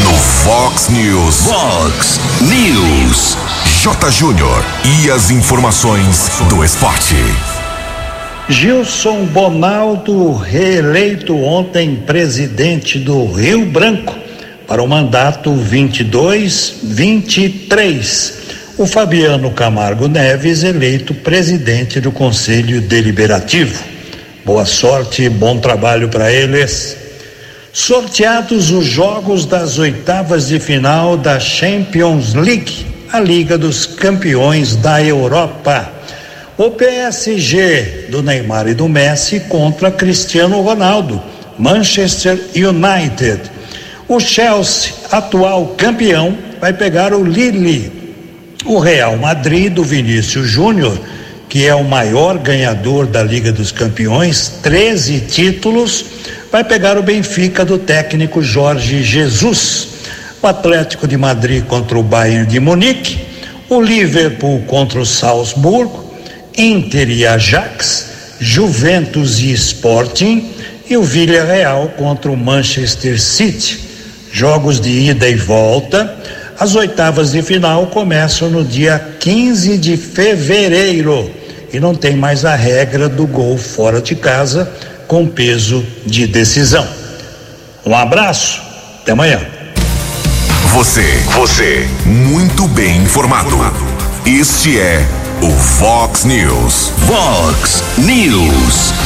No 0.03 0.13
Fox 0.13 0.89
News. 0.89 1.41
Fox 1.41 2.19
News. 2.41 3.37
J. 3.81 4.11
Júnior. 4.11 4.63
E 5.03 5.09
as 5.09 5.31
informações 5.31 6.31
do 6.49 6.63
esporte. 6.63 7.15
Gilson 8.47 9.25
Bonaldo, 9.25 10.35
reeleito 10.35 11.35
ontem 11.35 11.95
presidente 11.95 12.99
do 12.99 13.25
Rio 13.31 13.65
Branco 13.65 14.24
para 14.67 14.83
o 14.83 14.87
mandato 14.87 15.51
22-23. 15.51 18.33
O 18.77 18.85
Fabiano 18.85 19.51
Camargo 19.51 20.07
Neves, 20.07 20.63
eleito 20.63 21.13
presidente 21.13 21.99
do 22.01 22.11
Conselho 22.11 22.81
Deliberativo. 22.81 23.83
Boa 24.43 24.65
sorte 24.65 25.21
e 25.23 25.29
bom 25.29 25.59
trabalho 25.59 26.09
para 26.09 26.29
eles. 26.31 26.97
Sorteados 27.71 28.71
os 28.71 28.85
jogos 28.85 29.45
das 29.45 29.77
oitavas 29.79 30.47
de 30.47 30.59
final 30.59 31.15
da 31.17 31.39
Champions 31.39 32.33
League, 32.33 32.85
a 33.11 33.19
Liga 33.19 33.57
dos 33.57 33.85
Campeões 33.85 34.75
da 34.75 35.03
Europa. 35.03 35.91
O 36.57 36.71
PSG 36.71 38.07
do 38.09 38.23
Neymar 38.23 38.67
e 38.67 38.73
do 38.73 38.87
Messi 38.87 39.41
contra 39.41 39.91
Cristiano 39.91 40.61
Ronaldo, 40.61 41.21
Manchester 41.57 42.39
United. 42.55 43.54
O 44.07 44.19
Chelsea, 44.19 44.93
atual 45.11 45.73
campeão, 45.75 46.37
vai 46.61 46.71
pegar 46.71 47.11
o 47.11 47.23
Lille. 47.23 47.91
O 48.63 48.77
Real 48.77 49.17
Madrid 49.17 49.73
do 49.73 49.83
Vinícius 49.83 50.47
Júnior, 50.47 50.99
que 51.49 51.65
é 51.65 51.73
o 51.73 51.83
maior 51.83 52.37
ganhador 52.37 53.07
da 53.07 53.23
Liga 53.23 53.51
dos 53.51 53.71
Campeões, 53.71 54.59
13 54.61 55.21
títulos, 55.21 56.05
vai 56.51 56.63
pegar 56.63 56.99
o 56.99 57.03
Benfica 57.03 57.65
do 57.65 57.79
técnico 57.79 58.43
Jorge 58.43 59.03
Jesus. 59.03 59.87
O 60.39 60.45
Atlético 60.45 61.07
de 61.07 61.17
Madrid 61.17 61.63
contra 61.65 61.97
o 61.97 62.03
Bayern 62.03 62.45
de 62.45 62.59
Munique, 62.59 63.19
o 63.67 63.81
Liverpool 63.81 64.61
contra 64.67 64.99
o 64.99 65.05
Salzburgo, 65.05 66.13
Inter 66.55 67.09
e 67.09 67.25
Ajax, 67.25 68.09
Juventus 68.39 69.39
e 69.39 69.51
Sporting 69.51 70.51
e 70.87 70.95
o 70.95 71.01
Villarreal 71.01 71.87
contra 71.97 72.29
o 72.29 72.37
Manchester 72.37 73.19
City. 73.19 73.84
Jogos 74.35 74.81
de 74.81 74.89
ida 74.89 75.29
e 75.29 75.35
volta. 75.35 76.13
As 76.59 76.75
oitavas 76.75 77.31
de 77.31 77.41
final 77.41 77.87
começam 77.87 78.49
no 78.49 78.65
dia 78.65 79.15
15 79.17 79.77
de 79.77 79.95
fevereiro 79.95 81.31
e 81.71 81.79
não 81.79 81.95
tem 81.95 82.17
mais 82.17 82.43
a 82.43 82.53
regra 82.53 83.07
do 83.07 83.25
gol 83.25 83.57
fora 83.57 84.01
de 84.01 84.13
casa 84.13 84.69
com 85.07 85.25
peso 85.25 85.85
de 86.05 86.27
decisão. 86.27 86.85
Um 87.85 87.95
abraço, 87.95 88.61
até 89.01 89.13
amanhã. 89.13 89.39
Você, 90.73 91.17
você, 91.33 91.87
muito 92.05 92.67
bem 92.67 93.03
informado. 93.03 93.55
Este 94.25 94.77
é 94.77 95.05
o 95.41 95.49
Fox 95.49 96.25
News. 96.25 96.91
Fox 97.07 97.81
News. 97.99 99.04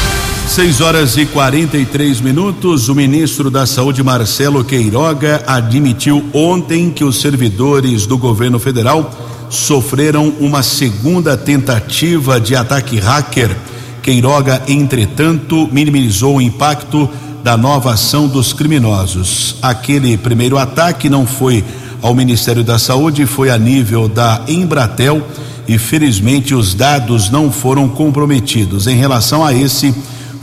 6 0.49 0.81
horas 0.81 1.15
e 1.15 1.27
43 1.27 2.21
minutos. 2.21 2.89
O 2.89 2.95
ministro 2.95 3.51
da 3.51 3.67
Saúde, 3.67 4.01
Marcelo 4.01 4.63
Queiroga, 4.63 5.43
admitiu 5.45 6.25
ontem 6.33 6.89
que 6.89 7.03
os 7.03 7.21
servidores 7.21 8.07
do 8.07 8.17
governo 8.17 8.57
federal 8.57 9.11
sofreram 9.47 10.33
uma 10.39 10.63
segunda 10.63 11.37
tentativa 11.37 12.39
de 12.41 12.55
ataque 12.55 12.97
hacker. 12.97 13.55
Queiroga, 14.01 14.63
entretanto, 14.67 15.69
minimizou 15.71 16.37
o 16.37 16.41
impacto 16.41 17.07
da 17.43 17.55
nova 17.55 17.93
ação 17.93 18.27
dos 18.27 18.51
criminosos. 18.51 19.55
Aquele 19.61 20.17
primeiro 20.17 20.57
ataque 20.57 21.09
não 21.09 21.27
foi 21.27 21.63
ao 22.01 22.15
Ministério 22.15 22.63
da 22.63 22.79
Saúde, 22.79 23.27
foi 23.27 23.51
a 23.51 23.57
nível 23.57 24.07
da 24.09 24.41
Embratel 24.47 25.21
e 25.67 25.77
felizmente 25.77 26.55
os 26.55 26.73
dados 26.73 27.29
não 27.29 27.51
foram 27.51 27.87
comprometidos. 27.87 28.87
Em 28.87 28.95
relação 28.95 29.45
a 29.45 29.53
esse, 29.53 29.93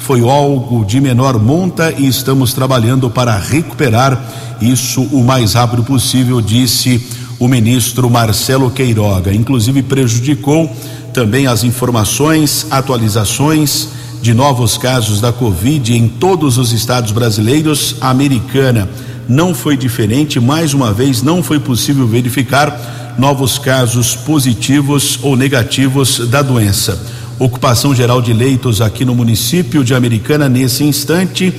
foi 0.06 0.20
algo 0.20 0.84
de 0.84 1.00
menor 1.00 1.36
monta 1.36 1.92
e 1.98 2.06
estamos 2.06 2.52
trabalhando 2.52 3.10
para 3.10 3.36
recuperar 3.36 4.56
isso 4.60 5.02
o 5.02 5.24
mais 5.24 5.54
rápido 5.54 5.82
possível, 5.82 6.40
disse 6.40 7.04
o 7.40 7.48
ministro 7.48 8.08
Marcelo 8.08 8.70
Queiroga. 8.70 9.34
Inclusive 9.34 9.82
prejudicou 9.82 10.70
também 11.12 11.48
as 11.48 11.64
informações, 11.64 12.68
atualizações 12.70 13.88
de 14.22 14.32
novos 14.32 14.78
casos 14.78 15.20
da 15.20 15.32
Covid 15.32 15.92
em 15.92 16.06
todos 16.06 16.56
os 16.56 16.72
estados 16.72 17.10
brasileiros. 17.10 17.96
A 18.00 18.10
americana 18.10 18.88
não 19.28 19.52
foi 19.52 19.76
diferente, 19.76 20.38
mais 20.38 20.72
uma 20.72 20.92
vez 20.92 21.20
não 21.20 21.42
foi 21.42 21.58
possível 21.58 22.06
verificar 22.06 23.16
novos 23.18 23.58
casos 23.58 24.14
positivos 24.14 25.18
ou 25.20 25.34
negativos 25.34 26.28
da 26.28 26.42
doença. 26.42 27.15
Ocupação 27.38 27.94
geral 27.94 28.22
de 28.22 28.32
leitos 28.32 28.80
aqui 28.80 29.04
no 29.04 29.14
município 29.14 29.84
de 29.84 29.94
Americana 29.94 30.48
nesse 30.48 30.84
instante, 30.84 31.52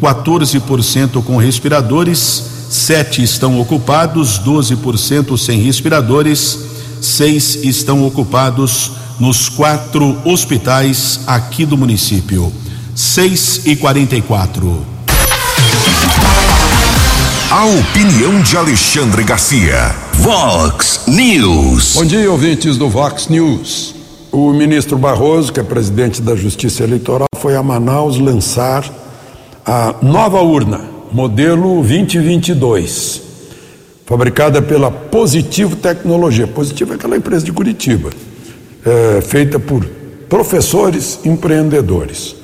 14% 0.00 1.22
com 1.24 1.36
respiradores, 1.36 2.44
7 2.70 3.22
estão 3.22 3.60
ocupados, 3.60 4.38
12% 4.38 5.36
sem 5.36 5.60
respiradores, 5.60 6.58
6 7.00 7.64
estão 7.64 8.06
ocupados 8.06 8.92
nos 9.18 9.48
quatro 9.48 10.16
hospitais 10.24 11.20
aqui 11.26 11.66
do 11.66 11.76
município. 11.76 12.52
6 12.94 13.62
e 13.66 13.74
44. 13.74 14.86
A 17.50 17.64
opinião 17.64 18.40
de 18.40 18.56
Alexandre 18.56 19.24
Garcia. 19.24 19.96
Vox 20.12 21.00
News. 21.08 21.94
Bom 21.94 22.04
dia, 22.04 22.30
ouvintes 22.30 22.76
do 22.76 22.88
Vox 22.88 23.26
News. 23.28 23.97
O 24.30 24.52
ministro 24.52 24.98
Barroso, 24.98 25.50
que 25.50 25.58
é 25.58 25.62
presidente 25.62 26.20
da 26.20 26.36
Justiça 26.36 26.84
Eleitoral, 26.84 27.28
foi 27.38 27.56
a 27.56 27.62
Manaus 27.62 28.18
lançar 28.18 28.84
a 29.64 29.94
nova 30.02 30.42
urna, 30.42 30.82
modelo 31.10 31.82
2022, 31.82 33.22
fabricada 34.04 34.60
pela 34.60 34.90
Positivo 34.90 35.76
Tecnologia. 35.76 36.46
Positivo 36.46 36.92
é 36.92 36.96
aquela 36.96 37.16
empresa 37.16 37.42
de 37.42 37.52
Curitiba, 37.52 38.10
é, 38.84 39.22
feita 39.22 39.58
por 39.58 39.86
professores 40.28 41.20
empreendedores. 41.24 42.36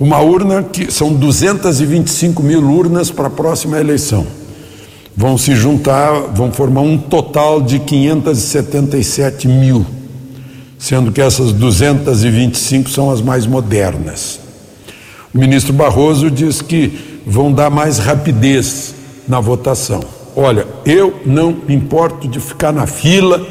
Uma 0.00 0.18
urna 0.18 0.64
que 0.64 0.90
são 0.90 1.12
225 1.12 2.42
mil 2.42 2.60
urnas 2.68 3.08
para 3.08 3.28
a 3.28 3.30
próxima 3.30 3.78
eleição. 3.78 4.26
Vão 5.16 5.38
se 5.38 5.54
juntar, 5.54 6.12
vão 6.34 6.50
formar 6.50 6.80
um 6.80 6.98
total 6.98 7.62
de 7.62 7.78
577 7.78 9.46
mil 9.46 9.99
sendo 10.80 11.12
que 11.12 11.20
essas 11.20 11.52
225 11.52 12.88
são 12.88 13.10
as 13.10 13.20
mais 13.20 13.46
modernas. 13.46 14.40
O 15.32 15.38
ministro 15.38 15.74
Barroso 15.74 16.30
diz 16.30 16.62
que 16.62 17.20
vão 17.26 17.52
dar 17.52 17.68
mais 17.68 17.98
rapidez 17.98 18.94
na 19.28 19.38
votação. 19.38 20.00
Olha, 20.34 20.66
eu 20.86 21.20
não 21.26 21.54
me 21.68 21.74
importo 21.74 22.26
de 22.26 22.40
ficar 22.40 22.72
na 22.72 22.86
fila 22.86 23.46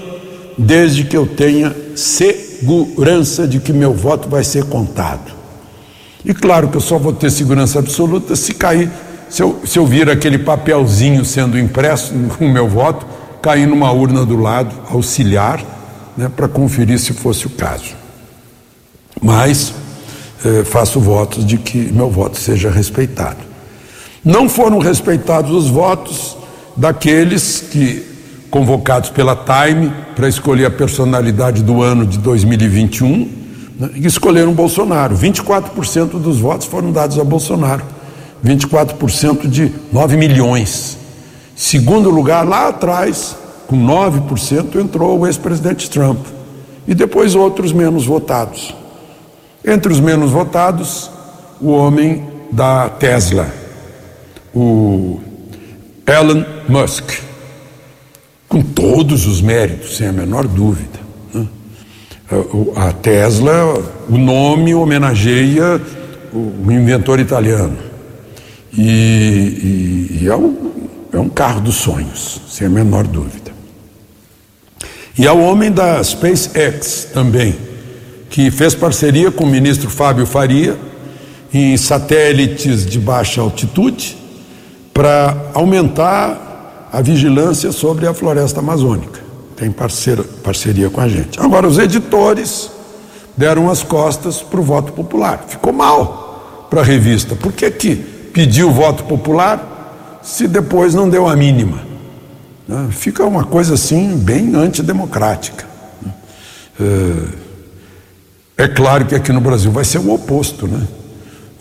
desde 0.57 1.03
que 1.03 1.15
eu 1.15 1.27
tenha 1.27 1.73
segurança 1.95 3.47
de 3.47 3.59
que 3.59 3.71
meu 3.71 3.93
voto 3.93 4.27
vai 4.27 4.43
ser 4.43 4.65
contado. 4.65 5.31
E 6.25 6.33
claro 6.33 6.67
que 6.67 6.77
eu 6.77 6.81
só 6.81 6.97
vou 6.97 7.13
ter 7.13 7.29
segurança 7.29 7.77
absoluta 7.77 8.35
se 8.35 8.55
cair, 8.55 8.89
se 9.29 9.43
eu, 9.43 9.61
se 9.65 9.77
eu 9.77 9.85
vir 9.85 10.09
aquele 10.09 10.39
papelzinho 10.39 11.23
sendo 11.23 11.59
impresso 11.59 12.11
com 12.37 12.47
o 12.47 12.51
meu 12.51 12.67
voto, 12.67 13.05
cair 13.39 13.67
numa 13.67 13.91
urna 13.91 14.25
do 14.25 14.35
lado, 14.35 14.75
auxiliar 14.89 15.78
né, 16.17 16.29
para 16.33 16.47
conferir 16.47 16.99
se 16.99 17.13
fosse 17.13 17.47
o 17.47 17.49
caso. 17.49 17.95
Mas 19.21 19.73
eh, 20.45 20.63
faço 20.63 20.99
votos 20.99 21.45
de 21.45 21.57
que 21.57 21.77
meu 21.91 22.09
voto 22.09 22.37
seja 22.37 22.69
respeitado. 22.69 23.37
Não 24.23 24.47
foram 24.47 24.79
respeitados 24.79 25.51
os 25.51 25.69
votos 25.69 26.37
daqueles 26.75 27.63
que, 27.71 28.05
convocados 28.49 29.09
pela 29.09 29.35
Time 29.35 29.91
para 30.15 30.27
escolher 30.27 30.65
a 30.65 30.71
personalidade 30.71 31.61
do 31.63 31.81
ano 31.81 32.05
de 32.05 32.17
2021, 32.17 33.29
né, 33.79 33.89
escolheram 33.95 34.53
Bolsonaro. 34.53 35.15
24% 35.17 36.19
dos 36.19 36.39
votos 36.39 36.67
foram 36.67 36.91
dados 36.91 37.19
a 37.19 37.23
Bolsonaro. 37.23 37.83
24% 38.43 39.47
de 39.47 39.71
9 39.91 40.15
milhões. 40.15 40.97
Segundo 41.55 42.09
lugar, 42.09 42.47
lá 42.47 42.69
atrás, 42.69 43.35
com 43.69 43.77
9% 43.77 44.81
entrou 44.81 45.19
o 45.19 45.27
ex-presidente 45.27 45.87
Trump 45.91 46.25
e 46.87 46.95
depois 46.95 47.35
outros 47.35 47.71
menos 47.71 48.03
votados. 48.03 48.75
Entre 49.63 49.93
os 49.93 49.99
menos 49.99 50.31
votados, 50.31 51.11
o 51.61 51.69
homem 51.69 52.25
da 52.51 52.89
Tesla, 52.89 53.47
o 54.55 55.19
Elon 56.07 56.43
Musk, 56.67 57.11
com 58.47 58.63
todos 58.63 59.27
os 59.27 59.39
méritos, 59.39 59.97
sem 59.97 60.07
a 60.07 60.11
menor 60.11 60.47
dúvida. 60.47 60.99
Né? 61.31 61.47
A 62.75 62.91
Tesla, 62.91 63.53
o 64.09 64.17
nome 64.17 64.73
homenageia 64.73 65.79
o 66.33 66.71
inventor 66.71 67.19
italiano. 67.19 67.77
E, 68.75 68.81
e, 68.81 70.19
e 70.21 70.27
é, 70.27 70.35
um, 70.35 70.71
é 71.11 71.19
um 71.19 71.29
carro 71.29 71.61
dos 71.61 71.75
sonhos, 71.75 72.41
sem 72.49 72.65
a 72.65 72.69
menor 72.69 73.05
dúvida. 73.05 73.48
E 75.19 75.27
ao 75.27 75.37
homem 75.37 75.69
da 75.69 76.01
SpaceX 76.01 77.09
também, 77.13 77.53
que 78.29 78.49
fez 78.49 78.73
parceria 78.73 79.29
com 79.29 79.43
o 79.43 79.47
ministro 79.47 79.89
Fábio 79.89 80.25
Faria 80.25 80.77
em 81.53 81.75
satélites 81.75 82.85
de 82.85 82.97
baixa 82.97 83.41
altitude 83.41 84.17
para 84.93 85.35
aumentar 85.53 86.87
a 86.89 87.01
vigilância 87.01 87.73
sobre 87.73 88.07
a 88.07 88.13
floresta 88.13 88.61
amazônica. 88.61 89.19
Tem 89.57 89.69
parceria 89.69 90.89
com 90.89 91.01
a 91.01 91.09
gente. 91.09 91.37
Agora, 91.37 91.67
os 91.67 91.77
editores 91.77 92.71
deram 93.35 93.69
as 93.69 93.83
costas 93.83 94.41
para 94.41 94.61
o 94.61 94.63
voto 94.63 94.93
popular. 94.93 95.43
Ficou 95.49 95.73
mal 95.73 96.67
para 96.69 96.79
a 96.79 96.83
revista. 96.83 97.35
Por 97.35 97.51
que, 97.51 97.69
que 97.69 97.93
pediu 97.97 98.71
voto 98.71 99.03
popular 99.03 100.21
se 100.23 100.47
depois 100.47 100.95
não 100.95 101.09
deu 101.09 101.27
a 101.27 101.35
mínima? 101.35 101.88
Né? 102.69 102.89
Fica 102.91 103.25
uma 103.25 103.43
coisa 103.43 103.73
assim 103.73 104.15
bem 104.15 104.53
antidemocrática. 104.53 105.65
É, 106.79 108.65
é 108.65 108.67
claro 108.67 109.05
que 109.05 109.15
aqui 109.15 109.33
no 109.33 109.41
Brasil 109.41 109.71
vai 109.71 109.83
ser 109.83 109.97
o 109.97 110.13
oposto, 110.13 110.67
né? 110.67 110.87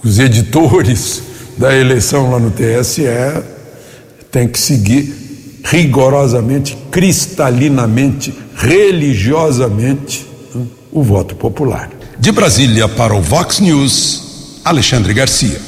Os 0.05 0.19
editores 0.19 1.23
da 1.57 1.75
eleição 1.75 2.31
lá 2.31 2.38
no 2.38 2.50
TSE 2.50 3.07
têm 4.31 4.47
que 4.47 4.61
seguir 4.61 5.61
rigorosamente, 5.65 6.77
cristalinamente, 6.91 8.35
religiosamente 8.55 10.27
né, 10.55 10.67
o 10.93 11.03
voto 11.03 11.35
popular. 11.35 11.91
De 12.19 12.31
Brasília 12.31 12.87
para 12.87 13.15
o 13.15 13.23
Vox 13.23 13.61
News, 13.61 14.61
Alexandre 14.62 15.15
Garcia. 15.15 15.59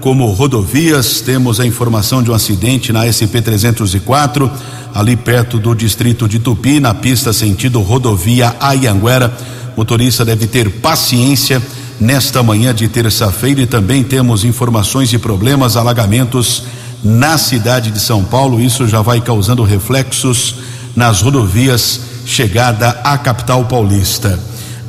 como 0.00 0.30
rodovias. 0.30 1.20
Temos 1.20 1.58
a 1.58 1.66
informação 1.66 2.22
de 2.22 2.30
um 2.30 2.34
acidente 2.34 2.92
na 2.92 3.10
SP 3.10 3.42
304, 3.42 4.48
ali 4.94 5.16
perto 5.16 5.58
do 5.58 5.74
distrito 5.74 6.28
de 6.28 6.38
Tupi, 6.38 6.78
na 6.78 6.94
pista 6.94 7.32
sentido 7.32 7.80
rodovia 7.80 8.54
Ayanguera. 8.60 9.36
Motorista 9.76 10.24
deve 10.24 10.46
ter 10.46 10.70
paciência 10.70 11.60
nesta 12.00 12.40
manhã 12.42 12.72
de 12.72 12.86
terça-feira 12.86 13.62
e 13.62 13.66
também 13.66 14.04
temos 14.04 14.44
informações 14.44 15.08
de 15.08 15.18
problemas, 15.18 15.76
alagamentos 15.76 16.62
na 17.02 17.38
cidade 17.38 17.90
de 17.90 18.00
São 18.00 18.24
Paulo. 18.24 18.60
Isso 18.60 18.86
já 18.86 19.02
vai 19.02 19.20
causando 19.20 19.62
reflexos 19.62 20.56
nas 20.96 21.20
rodovias 21.20 22.00
chegada 22.26 22.90
à 23.04 23.16
capital 23.16 23.64
paulista. 23.64 24.38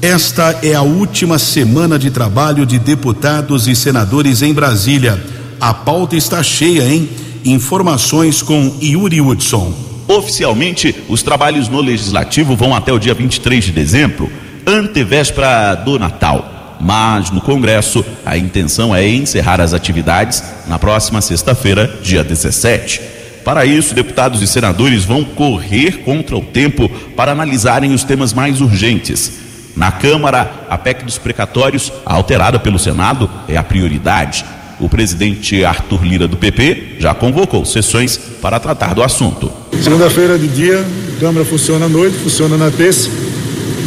Esta 0.02 0.60
é 0.64 0.74
a 0.76 0.82
última 0.82 1.38
semana 1.38 2.00
de 2.00 2.10
trabalho 2.10 2.66
de 2.66 2.80
deputados 2.80 3.68
e 3.68 3.76
senadores 3.76 4.42
em 4.42 4.54
Brasília. 4.54 5.22
A 5.60 5.74
pauta 5.74 6.16
está 6.16 6.42
cheia, 6.42 6.84
hein? 6.84 7.10
Informações 7.46 8.42
com 8.42 8.78
Yuri 8.82 9.22
Hudson. 9.22 9.74
Oficialmente, 10.08 10.96
os 11.08 11.22
trabalhos 11.22 11.68
no 11.68 11.82
Legislativo 11.82 12.56
vão 12.56 12.74
até 12.74 12.92
o 12.92 13.00
dia 13.00 13.14
23 13.14 13.66
de 13.66 13.72
dezembro, 13.72 14.32
antevéspera 14.66 15.76
do 15.76 16.00
Natal. 16.00 16.59
Mas 16.80 17.30
no 17.30 17.42
Congresso, 17.42 18.06
a 18.26 18.38
intenção 18.38 18.96
é 18.96 19.08
encerrar 19.08 19.60
as 19.60 19.74
atividades 19.74 20.44
na 20.68 20.80
próxima 20.80 21.22
sexta-feira, 21.22 22.00
dia 22.02 22.24
17. 22.24 23.02
Para 23.44 23.66
isso, 23.66 23.94
deputados 23.94 24.42
e 24.42 24.48
senadores 24.48 25.04
vão 25.04 25.24
correr 25.24 26.04
contra 26.04 26.38
o 26.38 26.42
tempo 26.42 26.90
para 27.16 27.32
analisarem 27.32 27.94
os 27.94 28.04
temas 28.04 28.34
mais 28.34 28.62
urgentes. 28.62 29.32
Na 29.76 29.92
Câmara, 29.92 30.66
a 30.70 30.78
PEC 30.78 31.04
dos 31.04 31.18
precatórios, 31.18 31.92
alterada 32.06 32.60
pelo 32.60 32.80
Senado, 32.80 33.30
é 33.48 33.58
a 33.58 33.64
prioridade. 33.64 34.46
O 34.80 34.88
presidente 34.88 35.64
Arthur 35.66 36.04
Lira 36.06 36.28
do 36.28 36.38
PP 36.38 36.98
já 37.00 37.14
convocou 37.14 37.66
sessões 37.66 38.18
para 38.42 38.60
tratar 38.60 38.94
do 38.94 39.04
assunto. 39.04 39.52
Segunda-feira 39.82 40.38
de 40.38 40.48
dia, 40.48 40.80
a 40.80 41.20
Câmara 41.20 41.46
funciona 41.46 41.86
à 41.86 41.90
noite, 41.90 42.18
funciona 42.18 42.58
na 42.58 42.72
terça, 42.72 43.10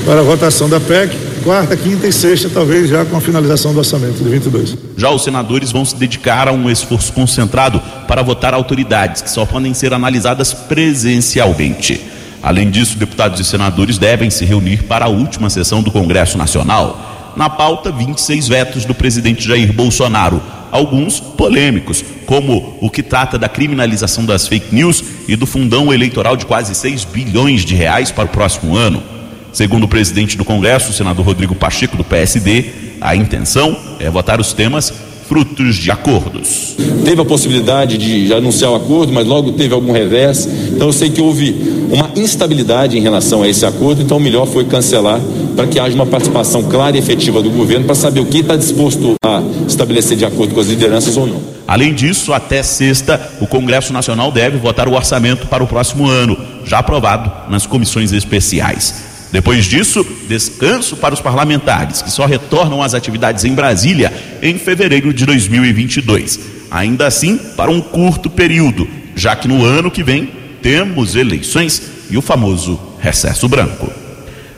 para 0.05 0.21
a 0.21 0.23
votação 0.23 0.69
da 0.69 0.81
PEC. 0.81 1.32
Quarta, 1.43 1.77
quinta 1.77 2.07
e 2.07 2.13
sexta, 2.13 2.49
talvez 2.49 2.89
já 2.89 3.05
com 3.05 3.17
a 3.17 3.21
finalização 3.21 3.73
do 3.73 3.79
orçamento 3.79 4.23
de 4.23 4.29
22. 4.29 4.77
Já 4.97 5.11
os 5.11 5.25
senadores 5.25 5.73
vão 5.73 5.85
se 5.85 5.97
dedicar 5.97 6.47
a 6.47 6.53
um 6.53 6.71
esforço 6.71 7.13
concentrado 7.13 7.83
para 8.07 8.23
votar 8.23 8.55
autoridades 8.55 9.23
que 9.23 9.31
só 9.31 9.45
podem 9.45 9.75
ser 9.75 9.93
analisadas 9.93 10.55
presencialmente. 10.55 12.01
Além 12.41 12.71
disso, 12.71 12.97
deputados 12.97 13.41
e 13.41 13.45
senadores 13.45 13.99
devem 13.99 14.31
se 14.31 14.45
reunir 14.45 14.85
para 14.85 15.07
a 15.07 15.09
última 15.09 15.51
sessão 15.51 15.83
do 15.83 15.91
Congresso 15.91 16.39
Nacional. 16.39 17.33
Na 17.37 17.51
pauta, 17.51 17.91
26 17.91 18.47
vetos 18.47 18.85
do 18.85 18.95
presidente 18.95 19.47
Jair 19.47 19.73
Bolsonaro, 19.73 20.41
alguns 20.71 21.19
polêmicos, 21.19 22.05
como 22.25 22.79
o 22.81 22.89
que 22.89 23.03
trata 23.03 23.37
da 23.37 23.49
criminalização 23.49 24.25
das 24.25 24.47
fake 24.47 24.73
news 24.73 25.03
e 25.27 25.35
do 25.35 25.47
fundão 25.47 25.93
eleitoral 25.93 26.37
de 26.37 26.47
quase 26.47 26.73
6 26.75 27.05
bilhões 27.05 27.65
de 27.65 27.75
reais 27.75 28.13
para 28.13 28.27
o 28.27 28.29
próximo 28.29 28.77
ano. 28.77 29.12
Segundo 29.53 29.85
o 29.85 29.89
presidente 29.89 30.37
do 30.37 30.45
Congresso, 30.45 30.91
o 30.91 30.95
senador 30.95 31.27
Rodrigo 31.27 31.55
Pacheco, 31.55 31.97
do 31.97 32.03
PSD, 32.03 32.65
a 33.01 33.15
intenção 33.15 33.77
é 34.01 34.09
votar 34.11 34.41
os 34.41 34.55
temas 34.55 34.93
frutos 35.29 35.77
de 35.77 35.91
acordos. 35.91 36.75
Teve 37.05 37.21
a 37.21 37.25
possibilidade 37.25 37.99
de 37.99 38.33
anunciar 38.33 38.71
o 38.71 38.75
acordo, 38.75 39.13
mas 39.13 39.27
logo 39.27 39.53
teve 39.53 39.75
algum 39.75 39.93
revés. 39.93 40.47
Então 40.71 40.89
eu 40.89 40.93
sei 40.93 41.11
que 41.11 41.21
houve 41.21 41.55
uma 41.91 42.11
instabilidade 42.17 42.97
em 42.97 43.01
relação 43.01 43.43
a 43.43 43.49
esse 43.49 43.65
acordo, 43.65 44.03
então 44.03 44.17
o 44.17 44.21
melhor 44.21 44.47
foi 44.47 44.65
cancelar 44.65 45.21
para 45.55 45.67
que 45.67 45.79
haja 45.79 45.95
uma 45.95 46.07
participação 46.07 46.63
clara 46.63 46.97
e 46.97 46.99
efetiva 46.99 47.43
do 47.43 47.51
governo 47.51 47.85
para 47.85 47.95
saber 47.95 48.21
o 48.21 48.27
que 48.27 48.39
está 48.39 48.57
disposto 48.57 49.15
a 49.23 49.43
estabelecer 49.69 50.17
de 50.17 50.25
acordo 50.25 50.55
com 50.55 50.61
as 50.61 50.67
lideranças 50.67 51.17
ou 51.17 51.27
não. 51.27 51.43
Além 51.69 51.95
disso, 51.95 52.33
até 52.33 52.63
sexta, 52.63 53.21
o 53.41 53.47
Congresso 53.47 53.93
Nacional 53.93 54.33
deve 54.33 54.57
votar 54.57 54.89
o 54.89 54.95
orçamento 54.95 55.47
para 55.47 55.63
o 55.63 55.67
próximo 55.67 56.09
ano, 56.09 56.37
já 56.65 56.79
aprovado 56.79 57.51
nas 57.51 57.67
comissões 57.67 58.13
especiais. 58.13 59.12
Depois 59.33 59.65
disso, 59.65 60.07
descanso 60.29 60.95
para 60.95 61.15
os 61.15 61.21
parlamentares, 61.21 62.03
que 62.03 62.11
só 62.11 62.27
retornam 62.27 62.83
às 62.83 62.93
atividades 62.93 63.45
em 63.45 63.55
Brasília 63.55 64.13
em 64.43 64.59
fevereiro 64.59 65.13
de 65.13 65.25
2022. 65.25 66.39
Ainda 66.71 67.07
assim, 67.07 67.39
para 67.57 67.71
um 67.71 67.81
curto 67.81 68.29
período, 68.29 68.87
já 69.17 69.35
que 69.35 69.49
no 69.49 69.65
ano 69.65 69.91
que 69.91 70.03
vem 70.03 70.31
temos 70.61 71.17
eleições 71.17 71.83
e 72.11 72.19
o 72.19 72.23
famoso 72.23 72.79
recesso 73.01 73.49
branco. 73.49 73.91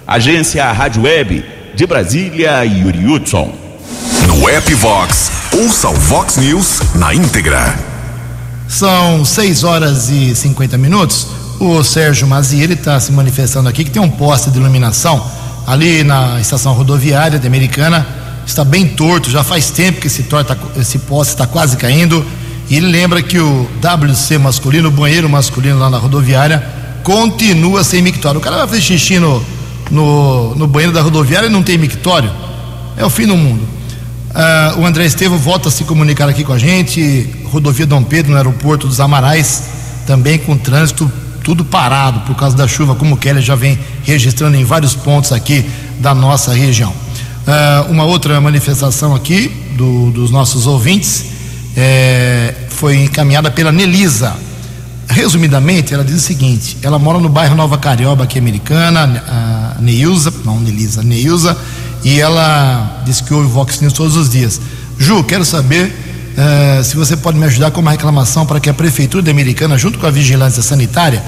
Agência 0.05 0.71
Rádio 0.73 1.03
Web 1.03 1.45
de 1.75 1.87
Brasília, 1.87 2.65
Yuri 2.65 3.07
Hudson. 3.07 3.55
No 4.27 4.49
app 4.49 4.75
Vox, 4.75 5.31
ouça 5.53 5.89
o 5.89 5.95
Vox 5.95 6.37
News 6.37 6.81
na 6.97 7.15
íntegra. 7.15 7.79
São 8.69 9.25
6 9.25 9.63
horas 9.63 10.11
e 10.11 10.35
50 10.35 10.77
minutos. 10.77 11.44
O 11.61 11.83
Sérgio 11.85 12.27
Mazier 12.27 12.71
está 12.73 12.99
se 12.99 13.13
manifestando 13.13 13.69
aqui 13.69 13.85
que 13.85 13.91
tem 13.91 14.03
um 14.03 14.11
poste 14.11 14.51
de 14.51 14.59
iluminação 14.59 15.25
ali 15.67 16.03
na 16.03 16.41
estação 16.41 16.73
rodoviária 16.73 17.39
de 17.39 17.47
Americana. 17.47 18.07
Está 18.47 18.65
bem 18.65 18.87
torto, 18.87 19.31
já 19.31 19.43
faz 19.43 19.71
tempo 19.71 20.01
que 20.01 20.07
esse, 20.07 20.25
torta, 20.25 20.59
esse 20.77 20.99
poste 20.99 21.33
está 21.33 21.47
quase 21.47 21.77
caindo. 21.77 22.25
E 22.69 22.77
ele 22.77 22.87
lembra 22.87 23.23
que 23.23 23.39
o 23.39 23.69
WC 23.81 24.39
masculino, 24.39 24.89
o 24.89 24.91
banheiro 24.91 25.29
masculino 25.29 25.79
lá 25.79 25.89
na 25.89 25.99
rodoviária, 25.99 26.63
continua 27.03 27.85
sem 27.85 28.03
mictório. 28.03 28.41
O 28.41 28.43
cara 28.43 28.57
vai 28.57 28.67
fazer 28.67 28.81
xixi 28.81 29.19
no, 29.19 29.43
no, 29.91 30.55
no 30.55 30.67
banheiro 30.67 30.93
da 30.93 31.03
rodoviária 31.03 31.47
e 31.47 31.51
não 31.51 31.63
tem 31.63 31.79
mictório. 31.79 32.31
É 32.97 33.05
o 33.05 33.11
fim 33.11 33.27
do 33.27 33.37
mundo. 33.37 33.63
Uh, 34.31 34.81
o 34.81 34.87
André 34.87 35.05
Estevam 35.05 35.39
volta 35.39 35.69
a 35.69 35.73
se 35.73 35.85
comunicar 35.85 36.29
aqui 36.29 36.43
com 36.43 36.53
a 36.53 36.59
gente. 36.59 37.31
Rodovia 37.45 37.87
Dom 37.87 38.03
Pedro, 38.03 38.33
no 38.33 38.37
aeroporto 38.37 38.89
dos 38.89 38.99
Amarais, 38.99 39.65
também 40.07 40.39
com 40.39 40.57
trânsito 40.57 41.11
tudo 41.45 41.65
parado 41.65 42.21
por 42.21 42.35
causa 42.35 42.57
da 42.57 42.67
chuva, 42.67 42.95
como 42.95 43.15
o 43.15 43.19
Kelly 43.19 43.43
já 43.43 43.55
vem 43.55 43.79
registrando 44.03 44.57
em 44.57 44.65
vários 44.65 44.95
pontos 44.95 45.31
aqui 45.31 45.65
da 46.01 46.15
nossa 46.15 46.55
região. 46.55 46.91
Uh, 46.91 47.93
uma 47.93 48.05
outra 48.05 48.41
manifestação 48.41 49.15
aqui 49.15 49.49
do, 49.77 50.11
dos 50.11 50.31
nossos 50.31 50.67
ouvintes 50.67 51.27
é, 51.77 52.55
foi 52.71 52.97
encaminhada 53.05 53.51
pela 53.51 53.71
Nelisa. 53.71 54.35
Resumidamente, 55.07 55.93
ela 55.93 56.03
diz 56.03 56.17
o 56.17 56.21
seguinte: 56.21 56.79
ela 56.83 56.99
mora 56.99 57.19
no 57.19 57.29
bairro 57.29 57.55
Nova 57.55 57.77
Carioba, 57.77 58.25
aqui 58.25 58.39
americana, 58.39 59.23
a 59.29 59.81
Neilza, 59.81 60.33
não 60.47 60.59
Nelisa, 60.59 61.03
Neilza, 61.03 61.57
e 62.03 62.19
ela 62.19 63.03
diz 63.05 63.21
que 63.21 63.35
ouve 63.35 63.49
Vox 63.49 63.81
News 63.81 63.93
todos 63.93 64.17
os 64.17 64.31
dias. 64.31 64.59
Ju, 64.99 65.23
quero 65.25 65.45
saber 65.45 65.93
Uh, 66.37 66.83
se 66.83 66.97
você 66.97 67.17
pode 67.17 67.39
me 67.39 67.47
ajudar 67.47 67.71
com 67.71 67.81
uma 67.81 67.93
reclamação 67.93 68.45
para 68.45 68.59
que 68.59 68.69
a 68.69 68.75
Prefeitura 68.75 69.23
de 69.23 69.31
Americana, 69.31 69.79
junto 69.79 69.99
com 69.99 70.07
a 70.07 70.11
Vigilância 70.11 70.63
Sanitária, 70.63 71.23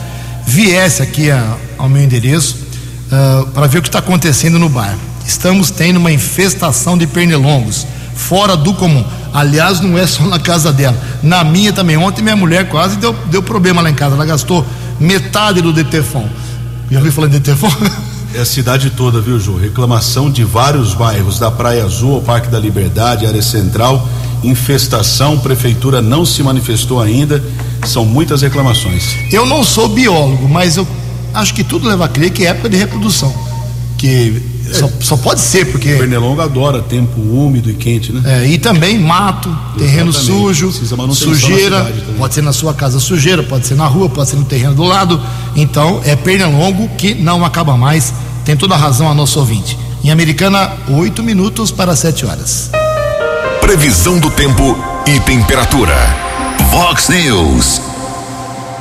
viesse 0.44 1.00
aqui 1.00 1.30
a, 1.30 1.56
ao 1.78 1.88
meu 1.88 2.02
endereço 2.02 2.56
uh, 3.06 3.46
para 3.48 3.68
ver 3.68 3.78
o 3.78 3.82
que 3.82 3.88
está 3.88 4.00
acontecendo 4.00 4.58
no 4.58 4.68
bairro. 4.68 4.98
Estamos 5.24 5.70
tendo 5.70 5.98
uma 5.98 6.10
infestação 6.10 6.98
de 6.98 7.06
pernilongos, 7.06 7.86
fora 8.14 8.56
do 8.56 8.74
comum. 8.74 9.04
Aliás, 9.32 9.80
não 9.80 9.96
é 9.96 10.06
só 10.06 10.24
na 10.24 10.40
casa 10.40 10.72
dela, 10.72 10.96
na 11.22 11.44
minha 11.44 11.72
também. 11.72 11.96
Ontem 11.96 12.22
minha 12.22 12.36
mulher 12.36 12.68
quase 12.68 12.96
deu, 12.96 13.12
deu 13.30 13.42
problema 13.42 13.82
lá 13.82 13.90
em 13.90 13.94
casa, 13.94 14.14
ela 14.14 14.26
gastou 14.26 14.66
metade 14.98 15.60
do 15.62 15.72
Detefon. 15.72 16.28
Já 16.90 16.98
ouviu 16.98 17.12
falar 17.12 17.28
de 17.28 17.38
Detefon? 17.38 17.70
É 18.34 18.40
a 18.40 18.44
cidade 18.44 18.90
toda, 18.90 19.20
viu, 19.20 19.38
Ju? 19.40 19.56
Reclamação 19.56 20.30
de 20.30 20.44
vários 20.44 20.94
bairros, 20.94 21.38
da 21.38 21.50
Praia 21.50 21.84
Azul 21.84 22.16
ao 22.16 22.20
Parque 22.20 22.48
da 22.48 22.58
Liberdade, 22.58 23.24
área 23.24 23.40
central, 23.40 24.06
infestação, 24.42 25.38
prefeitura 25.38 26.00
não 26.00 26.24
se 26.24 26.42
manifestou 26.42 27.00
ainda, 27.00 27.42
são 27.84 28.04
muitas 28.04 28.42
reclamações. 28.42 29.16
Eu 29.32 29.46
não 29.46 29.62
sou 29.64 29.88
biólogo, 29.88 30.48
mas 30.48 30.76
eu 30.76 30.86
acho 31.34 31.54
que 31.54 31.64
tudo 31.64 31.88
leva 31.88 32.04
a 32.04 32.08
crer 32.08 32.30
que 32.30 32.44
é 32.44 32.50
época 32.50 32.68
de 32.68 32.76
reprodução. 32.76 33.32
Que 33.98 34.42
só, 34.72 34.90
só 35.00 35.16
pode 35.16 35.40
ser, 35.40 35.66
porque. 35.66 35.94
O 35.94 35.98
Pernilongo 35.98 36.40
adora 36.40 36.82
tempo 36.82 37.20
úmido 37.20 37.70
e 37.70 37.74
quente, 37.74 38.12
né? 38.12 38.42
É, 38.42 38.46
e 38.46 38.58
também 38.58 38.98
mato, 38.98 39.48
terreno 39.78 40.10
Exatamente. 40.10 40.56
sujo, 40.56 40.96
manutenção 40.96 41.06
na 41.06 41.14
sujeira. 41.14 41.94
Pode 42.18 42.34
ser 42.34 42.42
na 42.42 42.52
sua 42.52 42.74
casa 42.74 43.00
sujeira, 43.00 43.42
pode 43.42 43.66
ser 43.66 43.74
na 43.74 43.86
rua, 43.86 44.08
pode 44.08 44.30
ser 44.30 44.36
no 44.36 44.44
terreno 44.44 44.74
do 44.74 44.84
lado. 44.84 45.20
Então, 45.54 46.00
é 46.04 46.16
pernilongo 46.16 46.88
que 46.96 47.14
não 47.14 47.44
acaba 47.44 47.76
mais. 47.76 48.12
Tem 48.44 48.56
toda 48.56 48.74
a 48.74 48.78
razão 48.78 49.10
a 49.10 49.14
nosso 49.14 49.38
ouvinte. 49.38 49.78
Em 50.04 50.10
Americana, 50.10 50.72
oito 50.88 51.22
minutos 51.22 51.70
para 51.70 51.96
sete 51.96 52.24
horas. 52.24 52.70
Previsão 53.66 54.20
do 54.20 54.30
tempo 54.30 54.78
e 55.04 55.18
temperatura. 55.18 55.92
Vox 56.70 57.08
News. 57.08 57.80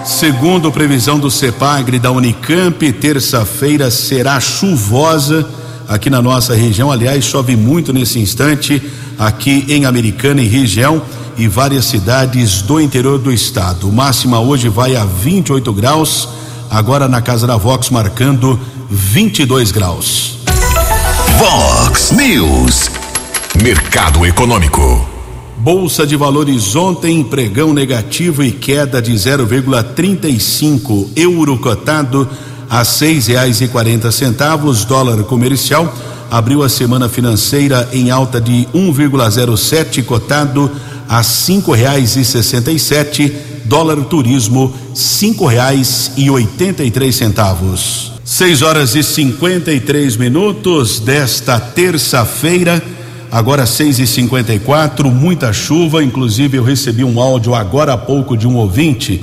Segundo 0.05 0.71
previsão 0.71 1.17
do 1.17 1.31
CEPAGRE 1.31 1.97
da 1.97 2.11
Unicamp, 2.11 2.93
terça-feira 2.93 3.89
será 3.89 4.39
chuvosa 4.39 5.49
aqui 5.87 6.07
na 6.07 6.21
nossa 6.21 6.53
região. 6.53 6.91
Aliás, 6.91 7.25
chove 7.25 7.55
muito 7.55 7.91
nesse 7.91 8.19
instante 8.19 8.79
aqui 9.17 9.65
em 9.69 9.85
Americana 9.85 10.39
e 10.43 10.47
região 10.47 11.01
e 11.35 11.47
várias 11.47 11.85
cidades 11.85 12.61
do 12.61 12.79
interior 12.79 13.17
do 13.17 13.31
estado. 13.31 13.91
Máxima 13.91 14.39
hoje 14.39 14.69
vai 14.69 14.95
a 14.95 15.03
28 15.03 15.73
graus, 15.73 16.29
agora 16.69 17.07
na 17.07 17.23
casa 17.23 17.47
da 17.47 17.57
Vox 17.57 17.89
marcando 17.89 18.59
22 18.91 19.71
graus. 19.71 20.37
Vox 21.39 22.11
News. 22.11 23.04
Mercado 23.65 24.23
Econômico. 24.27 25.09
Bolsa 25.57 26.05
de 26.05 26.15
Valores 26.15 26.75
ontem, 26.75 27.23
pregão 27.23 27.73
negativo 27.73 28.43
e 28.43 28.51
queda 28.51 29.01
de 29.01 29.11
0,35 29.13 31.09
euro 31.15 31.57
cotado 31.57 32.29
a 32.69 32.85
seis 32.85 33.25
reais 33.25 33.61
e 33.61 33.67
quarenta 33.67 34.11
centavos. 34.11 34.85
Dólar 34.85 35.23
comercial 35.23 35.91
abriu 36.29 36.61
a 36.61 36.69
semana 36.69 37.09
financeira 37.09 37.89
em 37.91 38.11
alta 38.11 38.39
de 38.39 38.67
1,07 38.71 40.05
cotado 40.05 40.69
a 41.09 41.23
cinco 41.23 41.71
reais 41.71 42.15
e 42.17 42.23
sessenta 42.23 42.71
e 42.71 42.77
sete. 42.77 43.35
Dólar 43.65 43.99
turismo 44.03 44.71
cinco 44.93 45.47
reais 45.47 46.11
e 46.15 46.29
oitenta 46.29 46.83
e 46.83 46.91
três 46.91 47.15
centavos. 47.15 48.11
Seis 48.23 48.61
horas 48.61 48.93
e 48.93 49.01
53 49.01 50.17
minutos 50.17 50.99
desta 50.99 51.59
terça-feira. 51.59 52.93
Agora 53.35 53.65
6 53.65 53.99
e 53.99 54.07
54 54.07 55.11
muita 55.11 55.51
chuva. 55.51 56.01
Inclusive, 56.01 56.55
eu 56.55 56.63
recebi 56.63 57.03
um 57.03 57.19
áudio 57.19 57.53
agora 57.53 57.91
há 57.91 57.97
pouco 57.97 58.37
de 58.37 58.47
um 58.47 58.55
ouvinte. 58.55 59.21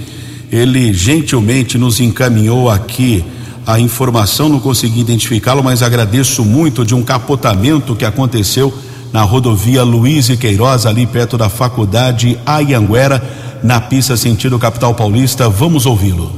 Ele 0.53 0.93
gentilmente 0.93 1.79
nos 1.79 1.99
encaminhou 1.99 2.69
aqui 2.69 3.25
a 3.67 3.81
informação, 3.81 4.51
não 4.51 4.61
consegui 4.61 5.01
identificá-lo, 5.01 5.65
mas 5.65 5.83
agradeço 5.83 6.45
muito 6.45 6.85
de 6.85 6.95
um 6.95 7.03
capotamento 7.03 7.97
que 7.97 8.05
aconteceu 8.05 8.71
na 9.15 9.23
rodovia 9.23 9.83
Luiz 9.83 10.29
e 10.29 10.37
Queiroz, 10.37 10.85
ali 10.85 11.07
perto 11.07 11.39
da 11.39 11.49
faculdade 11.49 12.39
Ayanguera, 12.45 13.23
na 13.63 13.81
pista 13.81 14.15
sentido 14.15 14.59
capital 14.59 14.93
paulista. 14.93 15.49
Vamos 15.49 15.87
ouvi-lo. 15.87 16.31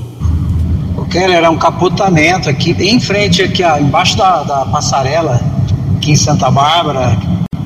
O 0.97 1.05
Keller 1.07 1.39
era 1.39 1.51
um 1.51 1.59
capotamento 1.59 2.49
aqui, 2.49 2.73
bem 2.73 2.95
em 2.95 3.01
frente, 3.01 3.43
aqui, 3.43 3.65
embaixo 3.65 4.17
da, 4.17 4.45
da 4.45 4.65
passarela, 4.65 5.41
aqui 5.97 6.13
em 6.13 6.17
Santa 6.17 6.53
Bárbara, 6.53 7.19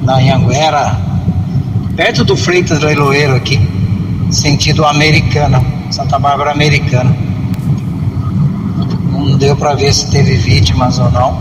na 0.03 0.17
Anhanguera, 0.17 0.97
perto 1.97 2.25
do 2.25 2.37
Freitas 2.37 2.81
Leiloeiro 2.81 3.35
aqui, 3.35 3.61
sentido 4.31 4.85
americana, 4.85 5.63
Santa 5.91 6.19
Bárbara 6.19 6.53
americana. 6.53 7.15
Não 9.13 9.37
deu 9.37 9.57
para 9.57 9.75
ver 9.75 9.93
se 9.93 10.11
teve 10.11 10.35
vítimas 10.37 10.99
ou 10.99 11.11
não, 11.11 11.41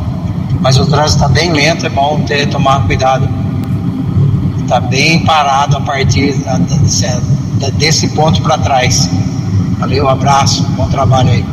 mas 0.62 0.78
o 0.78 0.86
trânsito 0.86 1.24
está 1.24 1.28
bem 1.28 1.52
lento, 1.52 1.86
é 1.86 1.89
bom 1.89 2.22
ter, 2.22 2.48
tomar 2.48 2.86
cuidado. 2.86 3.28
Está 4.62 4.80
bem 4.82 5.24
parado 5.24 5.78
a 5.78 5.82
partir 5.82 6.36
desse 7.78 8.10
ponto 8.10 8.41
para 8.41 8.58
trás. 8.58 9.10
Valeu, 9.80 10.10
abraço, 10.10 10.63
bom 10.76 10.89
trabalho 10.89 11.30
aí. 11.30 11.46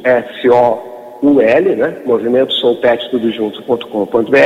S-O-U-L, 1.17 1.77
né? 1.77 1.97
Movimento 2.05 2.53
Soul 2.55 2.77
Pet 2.77 3.09
tudo 3.11 3.31
junto.com.br, 3.31 4.37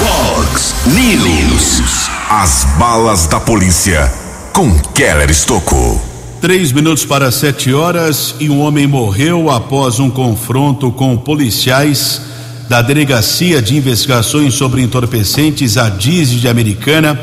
Fox 0.00 0.74
News. 0.86 2.10
As 2.28 2.64
balas 2.76 3.28
da 3.28 3.38
polícia 3.38 4.12
com 4.52 4.76
Keller 4.92 5.30
Estocou. 5.30 6.02
Três 6.40 6.72
minutos 6.72 7.04
para 7.04 7.30
sete 7.30 7.72
horas 7.72 8.34
e 8.40 8.50
um 8.50 8.60
homem 8.60 8.88
morreu 8.88 9.48
após 9.52 10.00
um 10.00 10.10
confronto 10.10 10.90
com 10.90 11.16
policiais 11.16 12.20
da 12.68 12.82
Delegacia 12.82 13.62
de 13.62 13.76
Investigações 13.76 14.54
sobre 14.54 14.82
Entorpecentes, 14.82 15.76
a 15.76 15.88
DISE 15.88 16.40
de 16.40 16.48
Americana. 16.48 17.16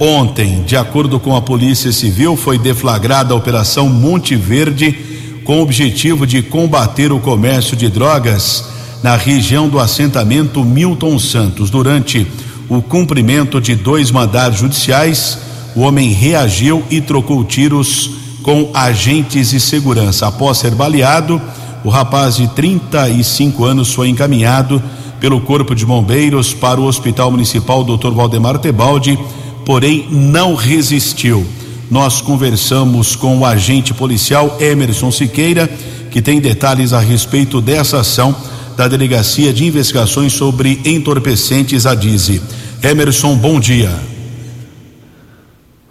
Ontem, 0.00 0.64
de 0.64 0.76
acordo 0.76 1.20
com 1.20 1.36
a 1.36 1.40
Polícia 1.40 1.92
Civil, 1.92 2.36
foi 2.36 2.58
deflagrada 2.58 3.32
a 3.32 3.36
Operação 3.36 3.88
Monte 3.88 4.34
Verde 4.34 5.19
com 5.44 5.58
o 5.58 5.62
objetivo 5.62 6.26
de 6.26 6.42
combater 6.42 7.12
o 7.12 7.20
comércio 7.20 7.76
de 7.76 7.88
drogas 7.88 8.64
na 9.02 9.16
região 9.16 9.68
do 9.68 9.78
assentamento 9.78 10.64
Milton 10.64 11.18
Santos. 11.18 11.70
Durante 11.70 12.26
o 12.68 12.80
cumprimento 12.80 13.60
de 13.60 13.74
dois 13.74 14.10
mandados 14.10 14.58
judiciais, 14.58 15.38
o 15.74 15.80
homem 15.80 16.12
reagiu 16.12 16.84
e 16.90 17.00
trocou 17.00 17.44
tiros 17.44 18.10
com 18.42 18.70
agentes 18.74 19.50
de 19.50 19.60
segurança. 19.60 20.26
Após 20.26 20.58
ser 20.58 20.74
baleado, 20.74 21.40
o 21.84 21.88
rapaz 21.88 22.36
de 22.36 22.48
35 22.48 23.64
anos 23.64 23.92
foi 23.92 24.08
encaminhado 24.08 24.82
pelo 25.18 25.40
Corpo 25.40 25.74
de 25.74 25.84
Bombeiros 25.84 26.54
para 26.54 26.80
o 26.80 26.84
Hospital 26.84 27.30
Municipal 27.30 27.84
Dr. 27.84 28.10
Valdemar 28.10 28.58
Tebaldi, 28.58 29.18
porém 29.64 30.06
não 30.10 30.54
resistiu. 30.54 31.46
Nós 31.90 32.20
conversamos 32.20 33.16
com 33.16 33.38
o 33.38 33.44
agente 33.44 33.92
policial 33.92 34.56
Emerson 34.60 35.10
Siqueira, 35.10 35.68
que 36.08 36.22
tem 36.22 36.40
detalhes 36.40 36.92
a 36.92 37.00
respeito 37.00 37.60
dessa 37.60 37.98
ação 37.98 38.32
da 38.76 38.86
Delegacia 38.86 39.52
de 39.52 39.66
Investigações 39.66 40.32
sobre 40.32 40.80
Entorpecentes, 40.84 41.86
a 41.86 41.94
DIZE. 41.96 42.40
Emerson, 42.80 43.34
bom 43.34 43.58
dia. 43.58 43.90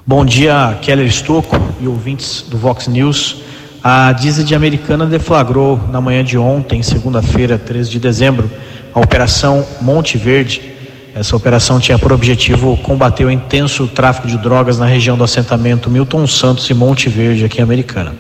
Bom 0.08 0.24
dia, 0.24 0.80
Keller 0.82 1.06
Estocco 1.06 1.60
e 1.82 1.88
ouvintes 1.88 2.46
do 2.48 2.58
Vox 2.58 2.88
News. 2.88 3.42
A 3.84 4.14
Diesel 4.14 4.46
de 4.46 4.56
Americana 4.56 5.06
deflagrou 5.06 5.78
na 5.92 6.00
manhã 6.00 6.24
de 6.24 6.38
ontem, 6.38 6.82
segunda-feira, 6.82 7.58
13 7.58 7.90
de 7.90 8.00
dezembro, 8.00 8.50
a 8.94 9.02
Operação 9.02 9.66
Monte 9.82 10.18
Verde. 10.18 10.79
Essa 11.16 11.36
operação 11.36 11.80
tinha 11.80 11.98
por 11.98 12.12
objetivo 12.12 12.78
combater 12.78 13.26
o 13.26 13.32
intenso 13.32 13.88
tráfico 13.88 14.28
de 14.28 14.38
drogas 14.38 14.78
na 14.78 14.86
região 14.86 15.18
do 15.18 15.24
assentamento 15.24 15.90
Milton 15.90 16.28
Santos 16.28 16.70
e 16.70 16.74
Monte 16.74 17.10
Verde, 17.10 17.46
aqui 17.46 17.60
em 17.60 17.64
Americana. 17.64 18.14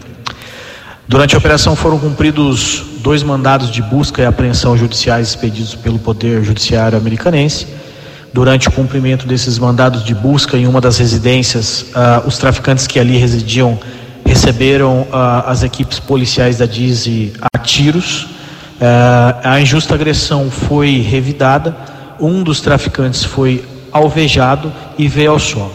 Durante 1.07 1.35
a 1.35 1.37
operação 1.37 1.75
foram 1.75 1.97
cumpridos 1.97 2.83
dois 2.99 3.23
mandados 3.23 3.71
de 3.71 3.81
busca 3.81 4.21
e 4.21 4.25
apreensão 4.25 4.77
judiciais 4.77 5.29
expedidos 5.29 5.75
pelo 5.75 5.99
Poder 5.99 6.43
Judiciário 6.43 6.97
americanense 6.97 7.67
Durante 8.31 8.67
o 8.67 8.71
cumprimento 8.71 9.27
desses 9.27 9.57
mandados 9.57 10.03
de 10.03 10.13
busca 10.13 10.55
em 10.55 10.67
uma 10.67 10.79
das 10.79 10.97
residências, 10.99 11.81
uh, 11.81 12.27
os 12.27 12.37
traficantes 12.37 12.85
que 12.85 12.99
ali 12.99 13.17
residiam 13.17 13.79
receberam 14.23 15.01
uh, 15.01 15.47
as 15.47 15.63
equipes 15.63 15.99
policiais 15.99 16.57
da 16.59 16.67
DIZI 16.67 17.33
a 17.51 17.57
tiros. 17.57 18.23
Uh, 18.23 19.39
a 19.43 19.59
injusta 19.59 19.95
agressão 19.95 20.51
foi 20.51 20.99
revidada. 20.99 21.75
Um 22.19 22.43
dos 22.43 22.59
traficantes 22.59 23.23
foi 23.23 23.63
alvejado 23.91 24.71
e 24.97 25.07
veio 25.07 25.31
ao 25.31 25.39
solo. 25.39 25.71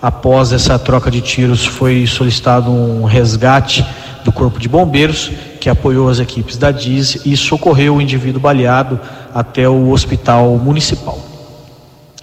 Após 0.00 0.52
essa 0.52 0.78
troca 0.78 1.10
de 1.10 1.20
tiros, 1.20 1.64
foi 1.64 2.06
solicitado 2.06 2.70
um 2.70 3.04
resgate 3.04 3.84
do 4.24 4.32
Corpo 4.32 4.58
de 4.58 4.68
Bombeiros, 4.68 5.30
que 5.60 5.68
apoiou 5.68 6.08
as 6.08 6.18
equipes 6.18 6.56
da 6.56 6.70
DIZ 6.70 7.26
e 7.26 7.36
socorreu 7.36 7.96
o 7.96 8.00
indivíduo 8.00 8.40
baleado 8.40 9.00
até 9.34 9.68
o 9.68 9.90
hospital 9.90 10.56
municipal. 10.58 11.18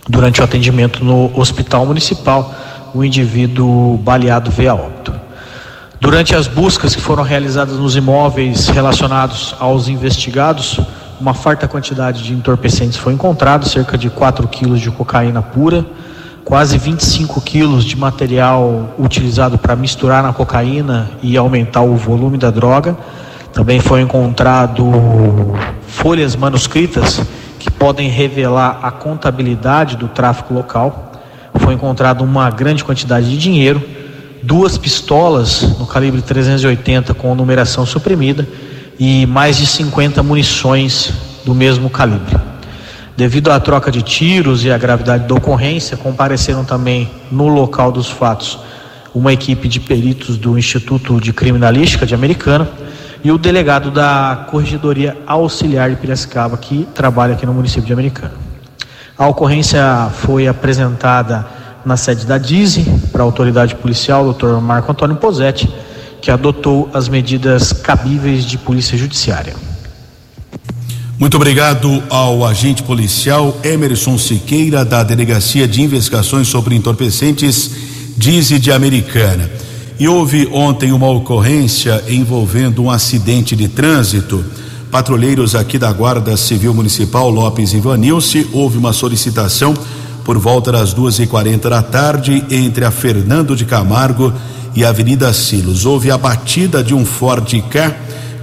Durante 0.08 0.42
o 0.42 0.44
atendimento 0.44 1.04
no 1.04 1.38
hospital 1.38 1.86
municipal, 1.86 2.54
o 2.94 3.04
indivíduo 3.04 3.98
baleado 3.98 4.50
veio 4.52 4.72
a 4.72 4.76
óbito. 4.76 5.14
Durante 6.02 6.34
as 6.34 6.48
buscas 6.48 6.96
que 6.96 7.02
foram 7.02 7.24
realizadas 7.24 7.78
nos 7.78 7.96
imóveis 7.96 8.70
relacionados 8.70 9.54
aos 9.60 9.90
investigados, 9.90 10.80
uma 11.20 11.34
farta 11.34 11.68
quantidade 11.68 12.24
de 12.24 12.34
entorpecentes 12.34 12.98
foi 12.98 13.14
encontrado, 13.14 13.68
cerca 13.68 13.98
de 13.98 14.10
4 14.10 14.48
quilos 14.48 14.80
de 14.80 14.90
cocaína 14.90 15.42
pura, 15.42 15.86
quase 16.46 16.78
25 16.78 17.42
quilos 17.42 17.84
de 17.84 17.98
material 17.98 18.96
utilizado 18.98 19.58
para 19.58 19.76
misturar 19.76 20.24
na 20.24 20.32
cocaína 20.32 21.12
e 21.22 21.36
aumentar 21.36 21.82
o 21.82 21.96
volume 21.96 22.38
da 22.38 22.50
droga. 22.50 22.98
Também 23.52 23.80
foi 23.80 24.02
encontrado 24.02 24.86
folhas 25.88 26.36
manuscritas 26.36 27.22
que 27.60 27.70
podem 27.70 28.08
revelar 28.08 28.80
a 28.82 28.90
contabilidade 28.90 29.98
do 29.98 30.08
tráfico 30.08 30.54
local. 30.54 31.12
Foi 31.56 31.74
encontrado 31.74 32.24
uma 32.24 32.50
grande 32.50 32.84
quantidade 32.84 33.30
de 33.30 33.38
dinheiro, 33.38 33.84
duas 34.42 34.78
pistolas 34.78 35.78
no 35.78 35.86
calibre 35.86 36.22
380 36.22 37.14
com 37.14 37.36
numeração 37.36 37.86
suprimida 37.86 38.48
e 39.00 39.26
mais 39.26 39.58
de 39.58 39.66
50 39.66 40.22
munições 40.22 41.14
do 41.46 41.56
mesmo 41.56 41.90
calibre. 41.90 42.36
Devido 43.16 43.52
à 43.52 43.60
troca 43.60 43.90
de 43.90 44.02
tiros 44.02 44.64
e 44.64 44.72
à 44.72 44.78
gravidade 44.78 45.28
da 45.28 45.34
ocorrência, 45.34 45.98
compareceram 45.98 46.64
também 46.66 47.10
no 47.32 47.48
local 47.48 47.92
dos 47.92 48.10
fatos 48.10 48.60
uma 49.14 49.34
equipe 49.34 49.68
de 49.68 49.80
peritos 49.80 50.38
do 50.38 50.58
Instituto 50.58 51.20
de 51.20 51.34
Criminalística 51.34 52.06
de 52.06 52.14
Americana 52.14 52.70
e 53.24 53.32
o 53.32 53.38
delegado 53.38 53.90
da 53.92 54.46
Corregedoria 54.50 55.18
Auxiliar 55.26 55.90
de 55.90 55.96
Piracicaba, 55.96 56.58
que 56.58 56.88
trabalha 56.94 57.34
aqui 57.34 57.46
no 57.46 57.54
município 57.54 57.88
de 57.88 57.94
Americana. 57.94 58.34
A 59.18 59.28
ocorrência 59.28 60.10
foi 60.14 60.48
apresentada 60.48 61.46
na 61.86 61.98
sede 61.98 62.26
da 62.26 62.38
DISE 62.38 62.86
para 63.12 63.22
a 63.22 63.26
autoridade 63.26 63.76
policial, 63.76 64.32
Dr. 64.32 64.62
Marco 64.62 64.92
Antônio 64.92 65.16
Posetti, 65.18 65.70
que 66.22 66.32
adotou 66.32 66.90
as 66.94 67.08
medidas 67.08 67.72
cabíveis 67.72 68.46
de 68.46 68.58
polícia 68.58 68.98
judiciária. 68.98 69.56
Muito 71.18 71.36
obrigado 71.36 72.02
ao 72.10 72.46
agente 72.46 72.82
policial 72.82 73.60
Emerson 73.62 74.18
Siqueira, 74.18 74.86
da 74.86 75.04
Delegacia 75.04 75.68
de 75.68 75.82
Investigações 75.82 76.48
sobre 76.48 76.76
Entorpecentes, 76.76 77.72
DISE 78.16 78.58
de 78.58 78.72
Americana. 78.72 79.50
E 80.00 80.08
houve 80.08 80.48
ontem 80.54 80.94
uma 80.94 81.10
ocorrência 81.10 82.02
envolvendo 82.08 82.82
um 82.82 82.90
acidente 82.90 83.54
de 83.54 83.68
trânsito. 83.68 84.46
Patrulheiros 84.90 85.56
aqui 85.56 85.78
da 85.78 85.92
Guarda 85.92 86.38
Civil 86.38 86.74
Municipal 86.74 87.30
Lopes 87.30 87.74
e 87.74 87.82
Vanilce, 87.82 88.48
houve 88.54 88.78
uma 88.78 88.94
solicitação 88.94 89.74
por 90.24 90.38
volta 90.38 90.72
das 90.72 90.94
duas 90.94 91.20
e 91.20 91.28
quarenta 91.28 91.70
da 91.70 91.82
tarde 91.82 92.46
entre 92.50 92.86
a 92.86 92.92
Fernando 92.92 93.56
de 93.58 93.66
Camargo 93.66 94.34
e 94.76 94.86
Avenida 94.86 95.34
Silos. 95.34 95.86
Houve 95.86 96.12
a 96.12 96.18
batida 96.18 96.84
de 96.84 96.94
um 96.94 97.06
Ford 97.06 97.48
K 97.70 97.96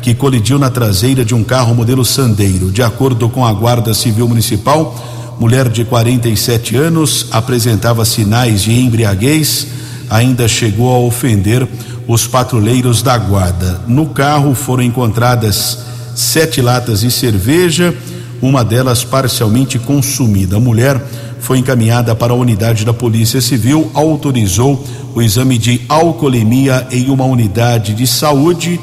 que 0.02 0.14
colidiu 0.14 0.58
na 0.58 0.70
traseira 0.70 1.24
de 1.24 1.34
um 1.34 1.42
carro 1.42 1.74
modelo 1.74 2.04
Sandeiro. 2.04 2.70
De 2.70 2.82
acordo 2.82 3.28
com 3.28 3.44
a 3.44 3.52
Guarda 3.52 3.92
Civil 3.92 4.28
Municipal, 4.28 4.94
mulher 5.40 5.68
de 5.68 5.84
47 5.84 6.76
anos 6.76 7.26
apresentava 7.30 8.04
sinais 8.04 8.62
de 8.62 8.72
embriaguez 8.72 9.66
ainda 10.08 10.46
chegou 10.48 10.94
a 10.94 10.98
ofender 10.98 11.66
os 12.06 12.26
patrulheiros 12.26 13.02
da 13.02 13.18
guarda. 13.18 13.80
No 13.86 14.06
carro 14.06 14.54
foram 14.54 14.82
encontradas 14.82 15.78
sete 16.14 16.60
latas 16.60 17.00
de 17.00 17.10
cerveja, 17.10 17.94
uma 18.40 18.64
delas 18.64 19.02
parcialmente 19.02 19.78
consumida. 19.78 20.56
A 20.56 20.60
mulher 20.60 21.02
foi 21.46 21.59
encaminhada 21.59 22.12
para 22.12 22.32
a 22.32 22.37
unidade 22.37 22.85
da 22.85 22.92
Polícia 22.92 23.40
Civil, 23.40 23.88
autorizou 23.94 24.85
o 25.14 25.22
exame 25.22 25.56
de 25.56 25.80
alcoolemia 25.88 26.88
em 26.90 27.09
uma 27.09 27.24
unidade 27.24 27.94
de 27.94 28.04
saúde. 28.04 28.80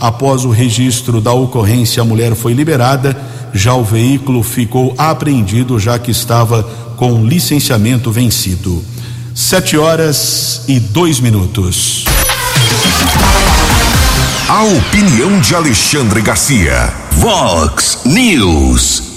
Após 0.00 0.44
o 0.44 0.50
registro 0.50 1.20
da 1.20 1.32
ocorrência, 1.32 2.02
a 2.02 2.04
mulher 2.04 2.34
foi 2.34 2.52
liberada. 2.52 3.16
Já 3.54 3.74
o 3.74 3.84
veículo 3.84 4.42
ficou 4.42 4.92
apreendido, 4.98 5.78
já 5.78 6.00
que 6.00 6.10
estava 6.10 6.64
com 6.96 7.24
licenciamento 7.24 8.10
vencido. 8.10 8.84
Sete 9.32 9.78
horas 9.78 10.62
e 10.66 10.80
dois 10.80 11.20
minutos. 11.20 12.06
A 14.48 14.64
opinião 14.64 15.40
de 15.40 15.54
Alexandre 15.54 16.20
Garcia. 16.22 16.92
Vox 17.12 18.00
News. 18.04 19.09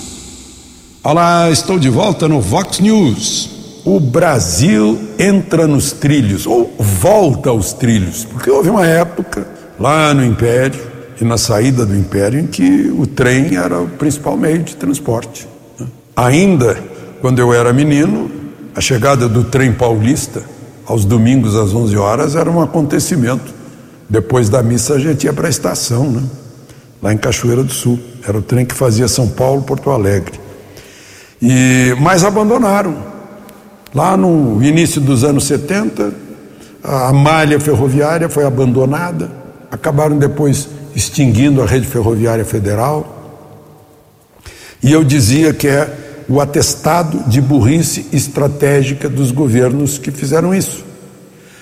Olá, 1.05 1.51
estou 1.51 1.77
de 1.77 1.89
volta 1.89 2.29
no 2.29 2.39
Vox 2.39 2.79
News. 2.79 3.81
o 3.83 3.99
Brasil 3.99 4.97
entra 5.19 5.67
nos 5.67 5.91
trilhos, 5.91 6.47
ou 6.47 6.73
volta 6.79 7.49
aos 7.49 7.73
trilhos, 7.73 8.23
porque 8.23 8.49
houve 8.49 8.69
uma 8.69 8.87
época 8.87 9.45
lá 9.77 10.13
no 10.13 10.23
Império 10.23 10.79
e 11.19 11.25
na 11.25 11.37
saída 11.37 11.85
do 11.85 11.93
Império 11.93 12.39
em 12.39 12.47
que 12.47 12.89
o 12.97 13.05
trem 13.05 13.57
era 13.57 13.81
o 13.81 13.87
principal 13.89 14.37
meio 14.37 14.63
de 14.63 14.77
transporte. 14.77 15.45
Né? 15.77 15.87
Ainda 16.15 16.81
quando 17.19 17.39
eu 17.39 17.53
era 17.53 17.73
menino, 17.73 18.31
a 18.73 18.79
chegada 18.79 19.27
do 19.27 19.43
trem 19.43 19.73
paulista 19.73 20.41
aos 20.85 21.03
domingos 21.03 21.53
às 21.57 21.73
11 21.73 21.97
horas 21.97 22.33
era 22.33 22.49
um 22.49 22.61
acontecimento. 22.61 23.53
Depois 24.07 24.47
da 24.47 24.63
missa 24.63 24.93
a 24.93 24.99
gente 24.99 25.25
ia 25.25 25.33
para 25.33 25.47
a 25.47 25.49
estação, 25.49 26.09
né? 26.09 26.23
lá 27.01 27.11
em 27.11 27.17
Cachoeira 27.17 27.61
do 27.61 27.73
Sul. 27.73 27.99
Era 28.25 28.37
o 28.37 28.41
trem 28.41 28.65
que 28.65 28.73
fazia 28.73 29.09
São 29.09 29.27
Paulo, 29.27 29.63
Porto 29.63 29.89
Alegre. 29.89 30.42
E, 31.43 31.93
mas 31.99 32.23
abandonaram 32.23 33.13
Lá 33.93 34.17
no 34.17 34.63
início 34.63 34.99
dos 34.99 35.23
anos 35.23 35.45
70, 35.45 36.11
a 36.83 37.13
malha 37.13 37.59
ferroviária 37.59 38.27
foi 38.27 38.43
abandonada, 38.43 39.29
acabaram 39.69 40.17
depois 40.17 40.67
extinguindo 40.95 41.61
a 41.61 41.65
rede 41.67 41.85
ferroviária 41.85 42.43
federal. 42.43 43.45
E 44.81 44.91
eu 44.91 45.03
dizia 45.03 45.53
que 45.53 45.67
é 45.67 46.25
o 46.27 46.41
atestado 46.41 47.29
de 47.29 47.39
burrice 47.39 48.07
estratégica 48.11 49.07
dos 49.07 49.29
governos 49.29 49.99
que 49.99 50.09
fizeram 50.09 50.55
isso. 50.55 50.83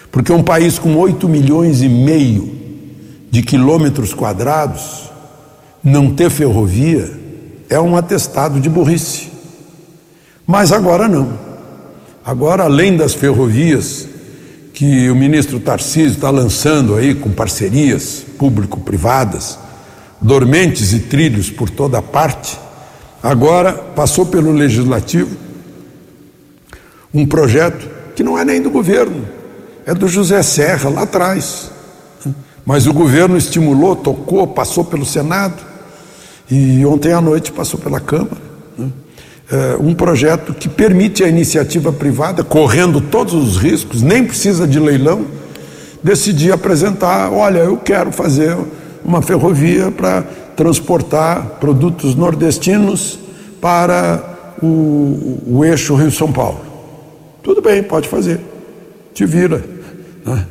Porque 0.09 0.31
um 0.31 0.41
país 0.41 0.79
com 0.79 0.95
8 0.95 1.27
milhões 1.27 1.81
e 1.81 1.89
meio 1.89 2.59
de 3.29 3.41
quilômetros 3.41 4.13
quadrados 4.13 5.11
não 5.83 6.13
ter 6.13 6.29
ferrovia 6.29 7.11
é 7.69 7.79
um 7.79 7.97
atestado 7.97 8.57
de 8.57 8.69
burrice. 8.69 9.30
Mas 10.51 10.73
agora 10.73 11.07
não. 11.07 11.31
Agora, 12.25 12.63
além 12.65 12.97
das 12.97 13.13
ferrovias 13.13 14.05
que 14.73 15.09
o 15.09 15.15
ministro 15.15 15.61
Tarcísio 15.61 16.15
está 16.15 16.29
lançando 16.29 16.95
aí 16.95 17.15
com 17.15 17.31
parcerias 17.31 18.25
público-privadas, 18.37 19.57
dormentes 20.19 20.91
e 20.91 20.99
trilhos 20.99 21.49
por 21.49 21.69
toda 21.69 22.01
parte, 22.01 22.59
agora 23.23 23.71
passou 23.71 24.25
pelo 24.25 24.51
legislativo 24.51 25.37
um 27.13 27.25
projeto 27.25 27.87
que 28.13 28.21
não 28.21 28.37
é 28.37 28.43
nem 28.43 28.61
do 28.61 28.69
governo, 28.69 29.25
é 29.85 29.93
do 29.93 30.09
José 30.09 30.43
Serra 30.43 30.89
lá 30.89 31.03
atrás. 31.03 31.71
Mas 32.65 32.87
o 32.87 32.93
governo 32.93 33.37
estimulou, 33.37 33.95
tocou, 33.95 34.45
passou 34.47 34.83
pelo 34.83 35.05
Senado 35.05 35.63
e 36.49 36.85
ontem 36.85 37.13
à 37.13 37.21
noite 37.21 37.53
passou 37.53 37.79
pela 37.79 38.01
Câmara 38.01 38.50
uh, 39.51 39.85
um 39.85 39.93
projeto 39.93 40.53
que 40.53 40.69
permite 40.69 41.23
a 41.23 41.27
iniciativa 41.27 41.91
privada, 41.91 42.43
correndo 42.43 43.01
todos 43.01 43.33
os 43.33 43.57
riscos, 43.57 44.01
nem 44.01 44.25
precisa 44.25 44.67
de 44.67 44.79
leilão, 44.79 45.25
decidir 46.03 46.51
apresentar: 46.51 47.31
olha, 47.31 47.59
eu 47.59 47.77
quero 47.77 48.11
fazer 48.11 48.57
uma 49.03 49.21
ferrovia 49.21 49.91
para 49.91 50.21
transportar 50.55 51.57
produtos 51.59 52.15
nordestinos 52.15 53.19
para 53.59 54.55
o, 54.61 55.39
o 55.47 55.65
eixo 55.65 55.95
Rio-São 55.95 56.31
Paulo. 56.31 56.61
Tudo 57.43 57.61
bem, 57.61 57.81
pode 57.83 58.07
fazer, 58.07 58.39
te 59.13 59.25
vira. 59.25 59.63
Né? 60.25 60.45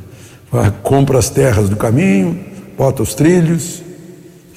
Compra 0.83 1.17
as 1.17 1.29
terras 1.29 1.69
do 1.69 1.77
caminho, 1.77 2.37
bota 2.77 3.01
os 3.01 3.13
trilhos 3.13 3.81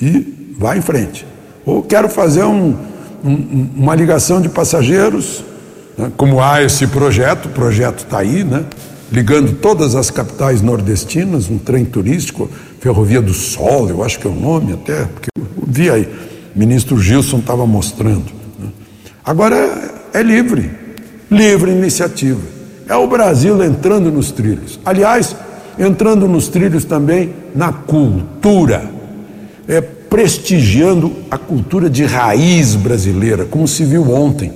e 0.03 0.55
vai 0.59 0.79
em 0.79 0.83
frente. 0.83 1.25
Ou 1.65 1.83
quero 1.83 2.09
fazer 2.09 2.43
um, 2.43 2.77
um, 3.25 3.69
uma 3.77 3.95
ligação 3.95 4.41
de 4.41 4.49
passageiros, 4.49 5.43
né, 5.97 6.13
como 6.17 6.43
há 6.43 6.63
esse 6.63 6.87
projeto, 6.87 7.47
o 7.47 7.49
projeto 7.51 8.05
está 8.05 8.19
aí, 8.19 8.45
né, 8.45 8.65
ligando 9.11 9.53
todas 9.55 9.95
as 9.95 10.11
capitais 10.11 10.61
nordestinas, 10.61 11.49
um 11.49 11.59
trem 11.59 11.85
turístico, 11.85 12.51
Ferrovia 12.81 13.23
do 13.23 13.33
Sol, 13.33 13.89
eu 13.89 14.05
acho 14.05 14.19
que 14.19 14.27
é 14.27 14.31
o 14.31 14.35
nome 14.35 14.75
até, 14.75 15.05
porque 15.05 15.31
eu 15.37 15.47
vi 15.67 15.89
aí, 15.89 16.09
o 16.55 16.59
ministro 16.59 16.99
Gilson 16.99 17.39
estava 17.39 17.67
mostrando. 17.67 18.27
Né. 18.59 18.69
Agora 19.25 19.57
é, 20.13 20.23
livre, 20.23 20.71
livre 21.31 21.71
iniciativa. 21.71 22.41
É 22.89 22.95
o 22.95 23.07
Brasil 23.07 23.63
entrando 23.65 24.13
nos 24.13 24.31
trilhos. 24.31 24.79
Aliás, 24.85 25.35
entrando 25.79 26.29
nos 26.29 26.49
trilhos 26.49 26.85
também 26.85 27.35
na 27.55 27.73
cultura. 27.73 28.91
É 29.67 29.81
prestigiando 30.15 31.13
a 31.29 31.37
cultura 31.37 31.91
de 31.91 32.05
raiz 32.05 32.77
brasileira, 32.77 33.45
como 33.47 33.67
se 33.67 33.85
viu 33.85 34.13
ontem, 34.13 34.53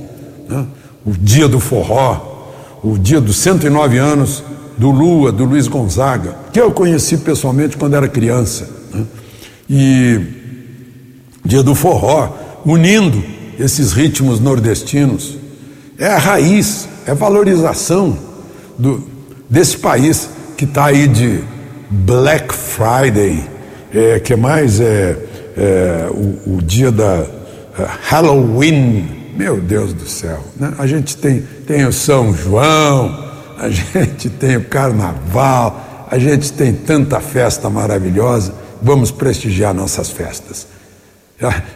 né? 0.49 0.65
o 1.05 1.11
dia 1.11 1.49
do 1.49 1.59
forró, 1.59 2.79
o 2.81 2.97
dia 2.97 3.21
dos 3.21 3.39
109 3.39 3.99
anos 3.99 4.45
do 4.77 4.89
Lua, 4.93 5.33
do 5.33 5.45
Luiz 5.45 5.67
Gonzaga, 5.67 6.37
que 6.53 6.61
eu 6.61 6.71
conheci 6.71 7.17
pessoalmente 7.17 7.77
quando 7.77 7.97
era 7.97 8.07
criança. 8.07 8.71
Né? 8.95 9.05
E 9.69 10.21
dia 11.45 11.65
do 11.65 11.75
forró, 11.75 12.37
unindo 12.65 13.21
esses 13.59 13.93
ritmos 13.93 14.39
nordestinos. 14.39 15.39
É 15.99 16.07
a 16.07 16.19
raiz, 16.19 16.89
é 17.05 17.11
a 17.11 17.15
valorização 17.15 18.17
do, 18.79 19.03
desse 19.51 19.77
país 19.77 20.31
que 20.57 20.65
está 20.65 20.85
aí 20.85 21.09
de 21.09 21.41
Black 21.91 22.55
Friday, 22.55 23.45
é, 23.93 24.21
que 24.21 24.37
mais 24.37 24.79
é 24.79 25.25
é, 25.59 26.09
o, 26.11 26.57
o, 26.57 26.63
dia 26.63 26.93
da 26.93 27.23
uh, 27.23 27.89
Halloween, 28.03 29.33
meu 29.37 29.61
Deus 29.61 29.93
do 29.93 30.07
céu, 30.07 30.39
né? 30.57 30.73
a 30.79 30.87
gente 30.87 31.17
tem, 31.17 31.43
tem 31.67 31.85
o 31.85 31.93
São 31.93 32.33
João, 32.33 33.29
a 33.59 33.67
gente 33.69 34.31
tem 34.31 34.57
o 34.57 34.65
Carnaval, 34.65 36.07
a 36.09 36.17
gente 36.17 36.53
tem 36.53 36.73
tanta 36.73 37.21
festa 37.21 37.69
maravilhosa, 37.69 38.55
vamos 38.81 39.11
prestigiar 39.11 39.75
nossas 39.75 40.11
festas. 40.11 40.69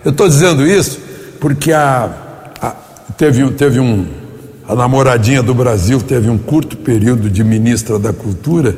Eu 0.05 0.12
estou 0.12 0.29
dizendo 0.29 0.66
isso 0.66 1.01
porque 1.40 1.73
a, 1.73 2.11
a, 2.61 2.71
teve, 3.16 3.49
teve 3.53 3.81
um, 3.81 4.07
a 4.66 4.77
namoradinha 4.77 5.42
do 5.42 5.55
Brasil 5.55 6.01
teve 6.01 6.31
um 6.31 6.38
curto 6.38 6.77
período 6.77 7.29
de 7.29 7.42
ministra 7.42 7.99
da 7.99 8.12
Cultura 8.12 8.77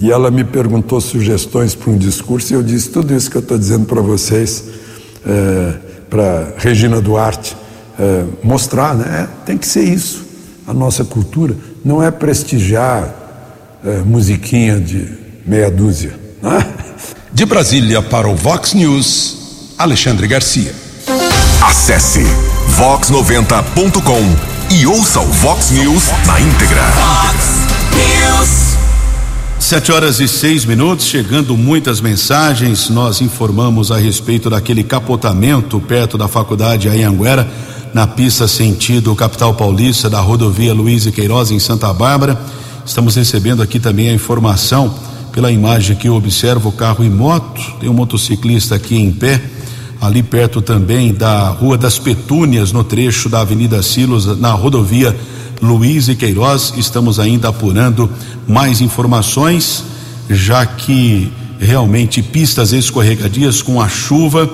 e 0.00 0.10
ela 0.10 0.30
me 0.30 0.42
perguntou 0.42 1.00
sugestões 1.00 1.74
para 1.74 1.90
um 1.90 1.98
discurso 1.98 2.52
e 2.52 2.56
eu 2.56 2.62
disse 2.62 2.88
tudo 2.88 3.14
isso 3.14 3.30
que 3.30 3.36
eu 3.36 3.42
estou 3.42 3.58
dizendo 3.58 3.84
para 3.84 4.00
vocês, 4.00 4.64
é, 5.26 5.74
para 6.08 6.54
Regina 6.56 7.00
Duarte, 7.00 7.54
é, 7.98 8.24
mostrar, 8.42 8.94
né? 8.94 9.28
É, 9.28 9.44
tem 9.44 9.58
que 9.58 9.66
ser 9.66 9.84
isso. 9.84 10.24
A 10.66 10.72
nossa 10.72 11.04
cultura 11.04 11.54
não 11.84 12.02
é 12.02 12.10
prestigiar 12.10 13.14
é, 13.84 13.98
musiquinha 13.98 14.80
de 14.80 15.06
meia 15.46 15.70
dúzia. 15.70 16.18
Né? 16.42 16.66
De 17.32 17.44
Brasília 17.44 18.00
para 18.00 18.26
o 18.28 18.34
Vox 18.34 18.72
News, 18.72 19.74
Alexandre 19.78 20.26
Garcia. 20.26 20.74
Acesse 21.62 22.24
vox90.com 22.78 24.74
e 24.74 24.86
ouça 24.86 25.20
o 25.20 25.26
Vox 25.26 25.70
News 25.70 26.04
na 26.26 26.40
íntegra. 26.40 26.82
Vox 26.82 27.66
News. 27.94 28.69
Sete 29.60 29.92
horas 29.92 30.18
e 30.20 30.26
seis 30.26 30.64
minutos, 30.64 31.04
chegando 31.04 31.54
muitas 31.54 32.00
mensagens. 32.00 32.88
Nós 32.88 33.20
informamos 33.20 33.92
a 33.92 33.98
respeito 33.98 34.48
daquele 34.48 34.82
capotamento 34.82 35.78
perto 35.78 36.16
da 36.16 36.26
faculdade 36.26 36.88
Anhanguera, 36.88 37.46
na 37.92 38.06
pista 38.06 38.48
sentido 38.48 39.14
capital 39.14 39.54
paulista 39.54 40.08
da 40.08 40.18
rodovia 40.18 40.72
Luiz 40.72 41.04
e 41.04 41.12
Queiroz, 41.12 41.50
em 41.50 41.58
Santa 41.60 41.92
Bárbara. 41.92 42.40
Estamos 42.86 43.14
recebendo 43.14 43.62
aqui 43.62 43.78
também 43.78 44.08
a 44.08 44.14
informação, 44.14 44.92
pela 45.30 45.52
imagem 45.52 45.94
que 45.94 46.08
eu 46.08 46.14
observo, 46.14 46.72
carro 46.72 47.04
e 47.04 47.10
moto. 47.10 47.60
Tem 47.78 47.88
um 47.88 47.94
motociclista 47.94 48.74
aqui 48.74 48.96
em 48.96 49.12
pé, 49.12 49.40
ali 50.00 50.22
perto 50.22 50.62
também 50.62 51.12
da 51.12 51.50
Rua 51.50 51.76
das 51.76 51.98
Petúnias, 51.98 52.72
no 52.72 52.82
trecho 52.82 53.28
da 53.28 53.42
Avenida 53.42 53.82
Silos, 53.82 54.26
na 54.38 54.52
rodovia 54.52 55.14
Luiz 55.60 56.08
e 56.08 56.14
Queiroz. 56.14 56.74
Estamos 56.76 57.18
ainda 57.18 57.48
apurando 57.48 58.10
mais 58.46 58.80
informações, 58.80 59.84
já 60.28 60.64
que 60.64 61.32
realmente 61.58 62.22
pistas 62.22 62.72
escorregadias 62.72 63.60
com 63.60 63.80
a 63.80 63.88
chuva, 63.88 64.48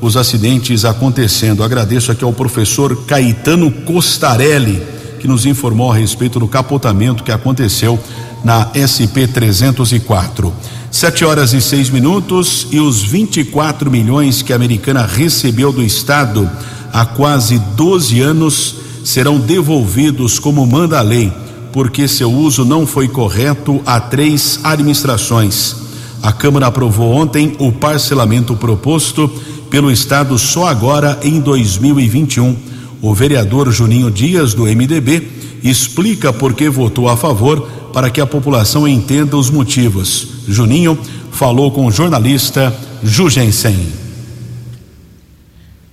os 0.00 0.16
acidentes 0.16 0.84
acontecendo. 0.84 1.62
Agradeço 1.62 2.10
aqui 2.10 2.24
ao 2.24 2.32
professor 2.32 3.04
Caetano 3.04 3.70
Costarelli, 3.70 4.82
que 5.20 5.28
nos 5.28 5.46
informou 5.46 5.92
a 5.92 5.96
respeito 5.96 6.40
do 6.40 6.48
capotamento 6.48 7.22
que 7.22 7.30
aconteceu 7.30 7.98
na 8.42 8.70
SP 8.74 9.28
304. 9.28 10.52
Sete 10.90 11.24
horas 11.24 11.52
e 11.52 11.60
seis 11.60 11.88
minutos 11.88 12.66
e 12.72 12.80
os 12.80 13.02
24 13.02 13.90
milhões 13.90 14.42
que 14.42 14.52
a 14.52 14.56
americana 14.56 15.06
recebeu 15.06 15.72
do 15.72 15.82
Estado 15.82 16.50
há 16.92 17.06
quase 17.06 17.58
12 17.76 18.20
anos 18.20 18.74
serão 19.04 19.38
devolvidos 19.38 20.38
como 20.38 20.66
manda 20.66 20.98
a 20.98 21.02
lei, 21.02 21.32
porque 21.72 22.08
seu 22.08 22.30
uso 22.30 22.64
não 22.64 22.86
foi 22.86 23.08
correto 23.08 23.80
a 23.86 24.00
três 24.00 24.60
administrações. 24.62 25.76
A 26.22 26.32
Câmara 26.32 26.66
aprovou 26.66 27.12
ontem 27.12 27.54
o 27.58 27.72
parcelamento 27.72 28.54
proposto 28.54 29.28
pelo 29.70 29.90
Estado 29.90 30.38
só 30.38 30.66
agora 30.66 31.18
em 31.22 31.40
2021. 31.40 32.56
O 33.00 33.14
vereador 33.14 33.70
Juninho 33.70 34.10
Dias, 34.10 34.52
do 34.52 34.64
MDB, 34.64 35.26
explica 35.62 36.32
por 36.32 36.52
que 36.52 36.68
votou 36.68 37.08
a 37.08 37.16
favor 37.16 37.66
para 37.92 38.10
que 38.10 38.20
a 38.20 38.26
população 38.26 38.86
entenda 38.86 39.36
os 39.36 39.50
motivos. 39.50 40.26
Juninho 40.46 40.98
falou 41.30 41.70
com 41.70 41.86
o 41.86 41.92
jornalista 41.92 42.74
Jugensen. 43.02 43.99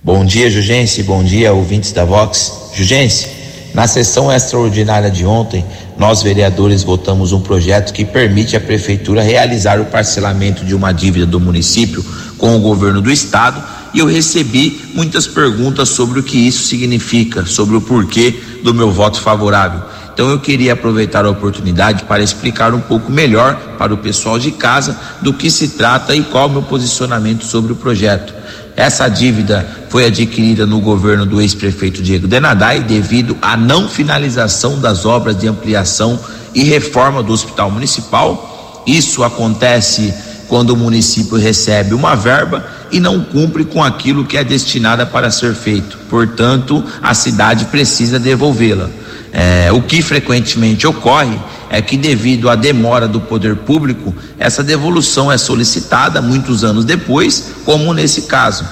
Bom 0.00 0.24
dia, 0.24 0.48
Jugense. 0.48 1.02
Bom 1.02 1.24
dia, 1.24 1.52
ouvintes 1.52 1.90
da 1.90 2.04
Vox. 2.04 2.70
Jugense, 2.72 3.26
na 3.74 3.88
sessão 3.88 4.32
extraordinária 4.32 5.10
de 5.10 5.26
ontem, 5.26 5.64
nós 5.98 6.22
vereadores 6.22 6.84
votamos 6.84 7.32
um 7.32 7.40
projeto 7.40 7.92
que 7.92 8.04
permite 8.04 8.56
à 8.56 8.60
prefeitura 8.60 9.22
realizar 9.22 9.80
o 9.80 9.86
parcelamento 9.86 10.64
de 10.64 10.72
uma 10.72 10.92
dívida 10.92 11.26
do 11.26 11.40
município 11.40 12.04
com 12.38 12.56
o 12.56 12.60
governo 12.60 13.02
do 13.02 13.10
estado 13.10 13.60
e 13.92 13.98
eu 13.98 14.06
recebi 14.06 14.80
muitas 14.94 15.26
perguntas 15.26 15.88
sobre 15.88 16.20
o 16.20 16.22
que 16.22 16.46
isso 16.46 16.68
significa, 16.68 17.44
sobre 17.44 17.76
o 17.76 17.80
porquê 17.80 18.34
do 18.62 18.72
meu 18.72 18.92
voto 18.92 19.20
favorável. 19.20 19.82
Então 20.14 20.30
eu 20.30 20.38
queria 20.38 20.74
aproveitar 20.74 21.24
a 21.24 21.30
oportunidade 21.30 22.04
para 22.04 22.22
explicar 22.22 22.72
um 22.72 22.80
pouco 22.80 23.10
melhor 23.10 23.54
para 23.76 23.92
o 23.92 23.98
pessoal 23.98 24.38
de 24.38 24.52
casa 24.52 24.96
do 25.22 25.32
que 25.32 25.50
se 25.50 25.70
trata 25.70 26.14
e 26.14 26.22
qual 26.22 26.46
o 26.46 26.50
meu 26.50 26.62
posicionamento 26.62 27.44
sobre 27.44 27.72
o 27.72 27.76
projeto. 27.76 28.32
Essa 28.76 29.08
dívida 29.08 29.77
foi 29.88 30.06
adquirida 30.06 30.66
no 30.66 30.80
governo 30.80 31.24
do 31.24 31.40
ex-prefeito 31.40 32.02
Diego 32.02 32.26
Denadai 32.26 32.80
devido 32.80 33.36
à 33.40 33.56
não 33.56 33.88
finalização 33.88 34.78
das 34.78 35.04
obras 35.04 35.38
de 35.38 35.48
ampliação 35.48 36.18
e 36.54 36.64
reforma 36.64 37.22
do 37.22 37.32
hospital 37.32 37.70
municipal. 37.70 38.84
Isso 38.86 39.22
acontece 39.22 40.12
quando 40.48 40.70
o 40.70 40.76
município 40.76 41.36
recebe 41.36 41.94
uma 41.94 42.14
verba 42.14 42.66
e 42.90 42.98
não 42.98 43.20
cumpre 43.20 43.64
com 43.64 43.84
aquilo 43.84 44.24
que 44.24 44.36
é 44.36 44.44
destinada 44.44 45.04
para 45.04 45.30
ser 45.30 45.54
feito. 45.54 45.98
Portanto, 46.08 46.82
a 47.02 47.12
cidade 47.14 47.66
precisa 47.66 48.18
devolvê-la. 48.18 48.88
É, 49.30 49.70
o 49.72 49.82
que 49.82 50.00
frequentemente 50.00 50.86
ocorre 50.86 51.38
é 51.68 51.82
que, 51.82 51.98
devido 51.98 52.48
à 52.48 52.54
demora 52.54 53.06
do 53.06 53.20
poder 53.20 53.56
público, 53.56 54.14
essa 54.38 54.62
devolução 54.62 55.30
é 55.30 55.36
solicitada 55.36 56.22
muitos 56.22 56.64
anos 56.64 56.84
depois, 56.84 57.52
como 57.64 57.92
nesse 57.92 58.22
caso. 58.22 58.64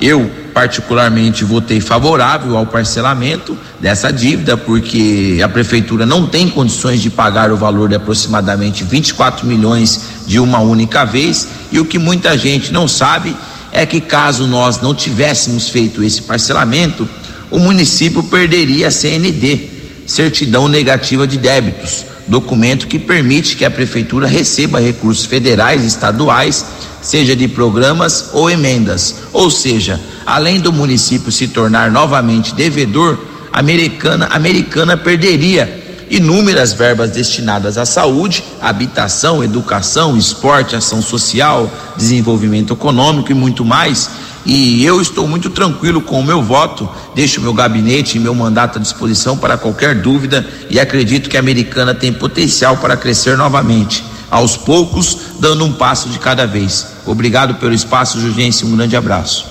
Eu, 0.00 0.30
particularmente, 0.52 1.44
votei 1.44 1.80
favorável 1.80 2.56
ao 2.56 2.66
parcelamento 2.66 3.56
dessa 3.80 4.12
dívida, 4.12 4.56
porque 4.56 5.40
a 5.42 5.48
prefeitura 5.48 6.04
não 6.04 6.26
tem 6.26 6.48
condições 6.48 7.00
de 7.00 7.10
pagar 7.10 7.52
o 7.52 7.56
valor 7.56 7.88
de 7.88 7.94
aproximadamente 7.94 8.82
24 8.82 9.46
milhões 9.46 10.00
de 10.26 10.40
uma 10.40 10.58
única 10.58 11.04
vez, 11.04 11.48
e 11.70 11.78
o 11.78 11.84
que 11.84 11.98
muita 11.98 12.36
gente 12.36 12.72
não 12.72 12.88
sabe 12.88 13.36
é 13.70 13.86
que, 13.86 14.00
caso 14.00 14.46
nós 14.46 14.80
não 14.80 14.94
tivéssemos 14.94 15.68
feito 15.68 16.02
esse 16.02 16.22
parcelamento, 16.22 17.08
o 17.50 17.58
município 17.58 18.22
perderia 18.24 18.88
a 18.88 18.90
CND, 18.90 19.70
Certidão 20.06 20.68
Negativa 20.68 21.26
de 21.26 21.38
Débitos 21.38 22.04
documento 22.26 22.86
que 22.86 22.98
permite 22.98 23.56
que 23.56 23.64
a 23.64 23.70
prefeitura 23.70 24.26
receba 24.26 24.80
recursos 24.80 25.24
federais 25.26 25.84
e 25.84 25.86
estaduais, 25.86 26.64
seja 27.04 27.36
de 27.36 27.46
programas 27.46 28.30
ou 28.32 28.50
emendas. 28.50 29.14
Ou 29.32 29.48
seja, 29.48 30.00
além 30.26 30.58
do 30.58 30.72
município 30.72 31.30
se 31.30 31.46
tornar 31.46 31.92
novamente 31.92 32.52
devedor, 32.52 33.16
a 33.52 33.60
americana, 33.60 34.26
americana 34.32 34.96
perderia 34.96 35.82
inúmeras 36.10 36.72
verbas 36.72 37.12
destinadas 37.12 37.78
à 37.78 37.86
saúde, 37.86 38.42
habitação, 38.60 39.44
educação, 39.44 40.16
esporte, 40.16 40.74
ação 40.74 41.00
social, 41.00 41.70
desenvolvimento 41.96 42.72
econômico 42.72 43.30
e 43.30 43.34
muito 43.34 43.64
mais 43.64 44.10
e 44.46 44.84
eu 44.84 45.00
estou 45.00 45.26
muito 45.26 45.48
tranquilo 45.48 46.02
com 46.02 46.20
o 46.20 46.24
meu 46.24 46.42
voto, 46.42 46.88
deixo 47.14 47.40
meu 47.40 47.54
gabinete 47.54 48.16
e 48.16 48.20
meu 48.20 48.34
mandato 48.34 48.78
à 48.78 48.82
disposição 48.82 49.38
para 49.38 49.56
qualquer 49.56 49.94
dúvida 49.94 50.46
e 50.68 50.78
acredito 50.78 51.30
que 51.30 51.36
a 51.36 51.40
americana 51.40 51.94
tem 51.94 52.12
potencial 52.12 52.76
para 52.76 52.96
crescer 52.96 53.38
novamente, 53.38 54.04
aos 54.34 54.56
poucos, 54.56 55.16
dando 55.38 55.64
um 55.64 55.72
passo 55.72 56.08
de 56.08 56.18
cada 56.18 56.44
vez. 56.44 56.88
Obrigado 57.06 57.54
pelo 57.54 57.72
espaço, 57.72 58.20
Jurgense, 58.20 58.64
um 58.66 58.76
grande 58.76 58.96
abraço. 58.96 59.46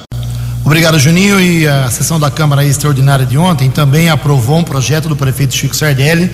Obrigado, 0.66 1.00
Juninho. 1.00 1.40
E 1.40 1.66
a 1.66 1.90
sessão 1.90 2.20
da 2.20 2.30
Câmara 2.30 2.66
Extraordinária 2.66 3.26
de 3.26 3.38
ontem 3.38 3.72
também 3.72 4.10
aprovou 4.10 4.58
um 4.58 4.64
projeto 4.64 5.08
do 5.08 5.16
prefeito 5.16 5.56
Chico 5.56 5.74
Sardelli 5.74 6.30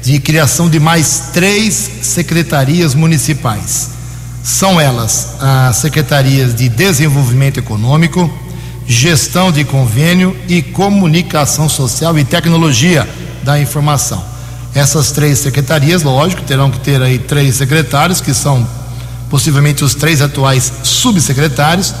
de 0.00 0.20
criação 0.20 0.70
de 0.70 0.78
mais 0.78 1.30
três 1.32 1.74
secretarias 2.02 2.94
municipais. 2.94 3.90
São 4.44 4.80
elas 4.80 5.34
as 5.40 5.76
secretarias 5.78 6.54
de 6.54 6.68
Desenvolvimento 6.68 7.58
Econômico, 7.58 8.32
Gestão 8.86 9.50
de 9.50 9.64
Convênio 9.64 10.36
e 10.46 10.62
Comunicação 10.62 11.68
Social 11.68 12.16
e 12.16 12.24
Tecnologia 12.24 13.08
da 13.42 13.58
Informação. 13.58 14.37
Essas 14.74 15.10
três 15.10 15.38
secretarias, 15.38 16.02
lógico, 16.02 16.42
terão 16.42 16.70
que 16.70 16.78
ter 16.80 17.00
aí 17.02 17.18
três 17.18 17.56
secretários, 17.56 18.20
que 18.20 18.34
são 18.34 18.66
possivelmente 19.30 19.84
os 19.84 19.94
três 19.94 20.20
atuais 20.20 20.72
subsecretários, 20.82 21.94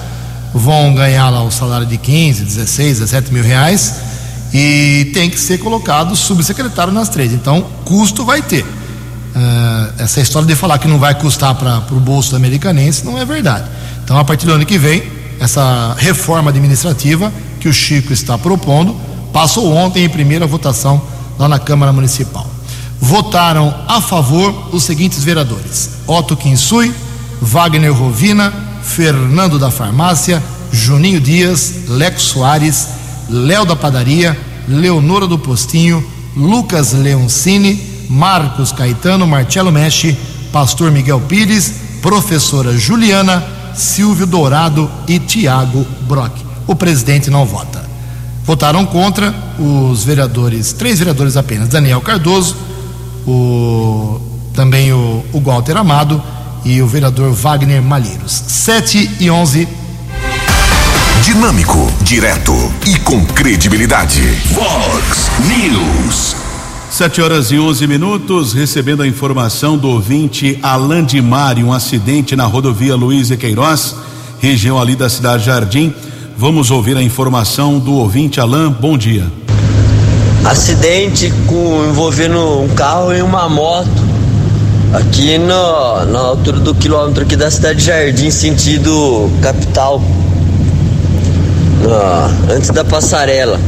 vão 0.54 0.94
ganhar 0.94 1.28
lá 1.30 1.42
o 1.42 1.50
salário 1.50 1.86
de 1.86 1.98
15, 1.98 2.44
16, 2.44 3.00
17 3.00 3.32
mil 3.32 3.42
reais 3.42 3.94
e 4.52 5.10
tem 5.12 5.28
que 5.28 5.38
ser 5.38 5.58
colocado 5.58 6.16
subsecretário 6.16 6.92
nas 6.92 7.08
três. 7.08 7.32
Então, 7.32 7.66
custo 7.84 8.24
vai 8.24 8.40
ter. 8.42 8.62
Uh, 8.64 9.92
essa 9.98 10.20
história 10.20 10.48
de 10.48 10.54
falar 10.54 10.78
que 10.78 10.88
não 10.88 10.98
vai 10.98 11.14
custar 11.14 11.54
para 11.54 11.84
o 11.92 12.00
bolso 12.00 12.34
americanense 12.34 13.04
não 13.04 13.18
é 13.18 13.24
verdade. 13.24 13.68
Então, 14.02 14.18
a 14.18 14.24
partir 14.24 14.46
do 14.46 14.52
ano 14.52 14.64
que 14.64 14.78
vem, 14.78 15.02
essa 15.38 15.94
reforma 15.98 16.50
administrativa 16.50 17.32
que 17.60 17.68
o 17.68 17.72
Chico 17.72 18.12
está 18.12 18.38
propondo 18.38 18.96
passou 19.32 19.72
ontem 19.74 20.04
em 20.04 20.08
primeira 20.08 20.46
votação 20.46 21.00
lá 21.38 21.46
na 21.46 21.58
Câmara 21.58 21.92
Municipal. 21.92 22.57
Votaram 23.00 23.74
a 23.86 24.00
favor 24.00 24.70
os 24.72 24.82
seguintes 24.82 25.22
vereadores: 25.22 25.90
Otto 26.06 26.36
Kinsui, 26.36 26.92
Wagner 27.40 27.92
Rovina, 27.92 28.52
Fernando 28.82 29.58
da 29.58 29.70
Farmácia, 29.70 30.42
Juninho 30.72 31.20
Dias, 31.20 31.86
Lex 31.88 32.22
Soares, 32.22 32.88
Léo 33.28 33.64
da 33.64 33.76
Padaria, 33.76 34.38
Leonora 34.66 35.26
do 35.26 35.38
Postinho, 35.38 36.04
Lucas 36.36 36.92
Leoncini, 36.92 38.06
Marcos 38.08 38.72
Caetano, 38.72 39.26
Marcelo 39.26 39.70
Mestre, 39.70 40.18
Pastor 40.52 40.90
Miguel 40.90 41.20
Pires, 41.20 41.72
Professora 42.02 42.76
Juliana, 42.76 43.44
Silvio 43.74 44.26
Dourado 44.26 44.90
e 45.06 45.18
Tiago 45.18 45.86
Brock. 46.02 46.32
O 46.66 46.74
presidente 46.74 47.30
não 47.30 47.44
vota. 47.44 47.86
Votaram 48.44 48.84
contra 48.86 49.34
os 49.58 50.04
vereadores, 50.04 50.72
três 50.72 50.98
vereadores 50.98 51.36
apenas: 51.36 51.68
Daniel 51.68 52.00
Cardoso, 52.00 52.56
o, 53.26 54.20
também 54.54 54.92
o, 54.92 55.24
o 55.32 55.40
Walter 55.40 55.76
Amado 55.76 56.22
e 56.64 56.82
o 56.82 56.86
vereador 56.86 57.32
Wagner 57.32 57.82
Malheiros. 57.82 58.32
7 58.46 59.16
e 59.20 59.30
11. 59.30 59.68
Dinâmico, 61.22 61.92
direto 62.02 62.54
e 62.86 62.98
com 63.00 63.24
credibilidade. 63.26 64.22
Vox 64.52 65.30
News. 65.46 66.36
Sete 66.90 67.20
horas 67.20 67.50
e 67.52 67.58
onze 67.58 67.86
minutos, 67.86 68.54
recebendo 68.54 69.02
a 69.02 69.06
informação 69.06 69.76
do 69.76 69.88
ouvinte 69.88 70.58
Alain 70.62 71.04
de 71.04 71.20
Mari, 71.20 71.62
um 71.62 71.72
acidente 71.72 72.34
na 72.34 72.44
rodovia 72.44 72.96
Luiz 72.96 73.30
e 73.30 73.36
Queiroz, 73.36 73.94
região 74.40 74.80
ali 74.80 74.96
da 74.96 75.08
cidade 75.10 75.44
Jardim. 75.44 75.94
Vamos 76.36 76.70
ouvir 76.70 76.96
a 76.96 77.02
informação 77.02 77.78
do 77.78 77.92
ouvinte 77.92 78.40
Alain. 78.40 78.70
Bom 78.70 78.96
dia. 78.96 79.30
Acidente 80.48 81.30
com 81.46 81.84
envolvendo 81.90 82.62
um 82.62 82.68
carro 82.68 83.12
e 83.12 83.20
uma 83.20 83.50
moto 83.50 83.90
aqui 84.94 85.36
no, 85.36 86.06
na 86.06 86.18
altura 86.20 86.58
do 86.58 86.74
quilômetro 86.74 87.22
aqui 87.22 87.36
da 87.36 87.50
cidade 87.50 87.84
Jardim, 87.84 88.30
sentido 88.30 89.30
capital, 89.42 90.00
no, 91.82 92.54
antes 92.54 92.70
da 92.70 92.82
passarela. 92.82 93.60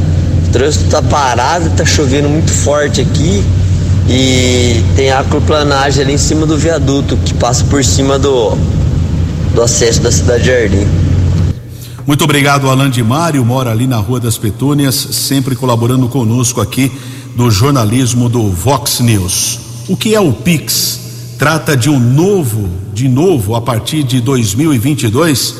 O 0.47 0.51
trânsito 0.51 0.85
tá 0.89 1.03
parado, 1.03 1.69
tá 1.77 1.85
chovendo 1.85 2.27
muito 2.27 2.49
forte 2.49 2.99
aqui 2.99 3.45
e 4.09 4.83
tem 4.95 5.11
a 5.11 5.19
aquaplanagem 5.19 6.03
ali 6.03 6.13
em 6.13 6.17
cima 6.17 6.47
do 6.47 6.57
viaduto 6.57 7.15
que 7.15 7.35
passa 7.35 7.63
por 7.65 7.85
cima 7.85 8.17
do, 8.17 8.57
do 9.53 9.61
acesso 9.61 10.01
da 10.01 10.11
cidade 10.11 10.45
de 10.45 10.49
Jardim. 10.49 11.10
Muito 12.05 12.23
obrigado, 12.23 12.69
Alan 12.69 12.89
de 12.89 13.03
Mário, 13.03 13.45
mora 13.45 13.71
ali 13.71 13.85
na 13.85 13.97
Rua 13.97 14.19
das 14.19 14.37
Petúnias, 14.37 14.95
sempre 14.95 15.55
colaborando 15.55 16.07
conosco 16.07 16.59
aqui 16.59 16.91
do 17.35 17.51
jornalismo 17.51 18.27
do 18.27 18.49
Vox 18.49 18.99
News. 18.99 19.59
O 19.87 19.95
que 19.95 20.15
é 20.15 20.19
o 20.19 20.33
Pix? 20.33 20.99
Trata 21.37 21.77
de 21.77 21.89
um 21.89 21.99
novo, 21.99 22.69
de 22.93 23.07
novo, 23.07 23.55
a 23.55 23.61
partir 23.61 24.03
de 24.03 24.19
2022. 24.19 25.55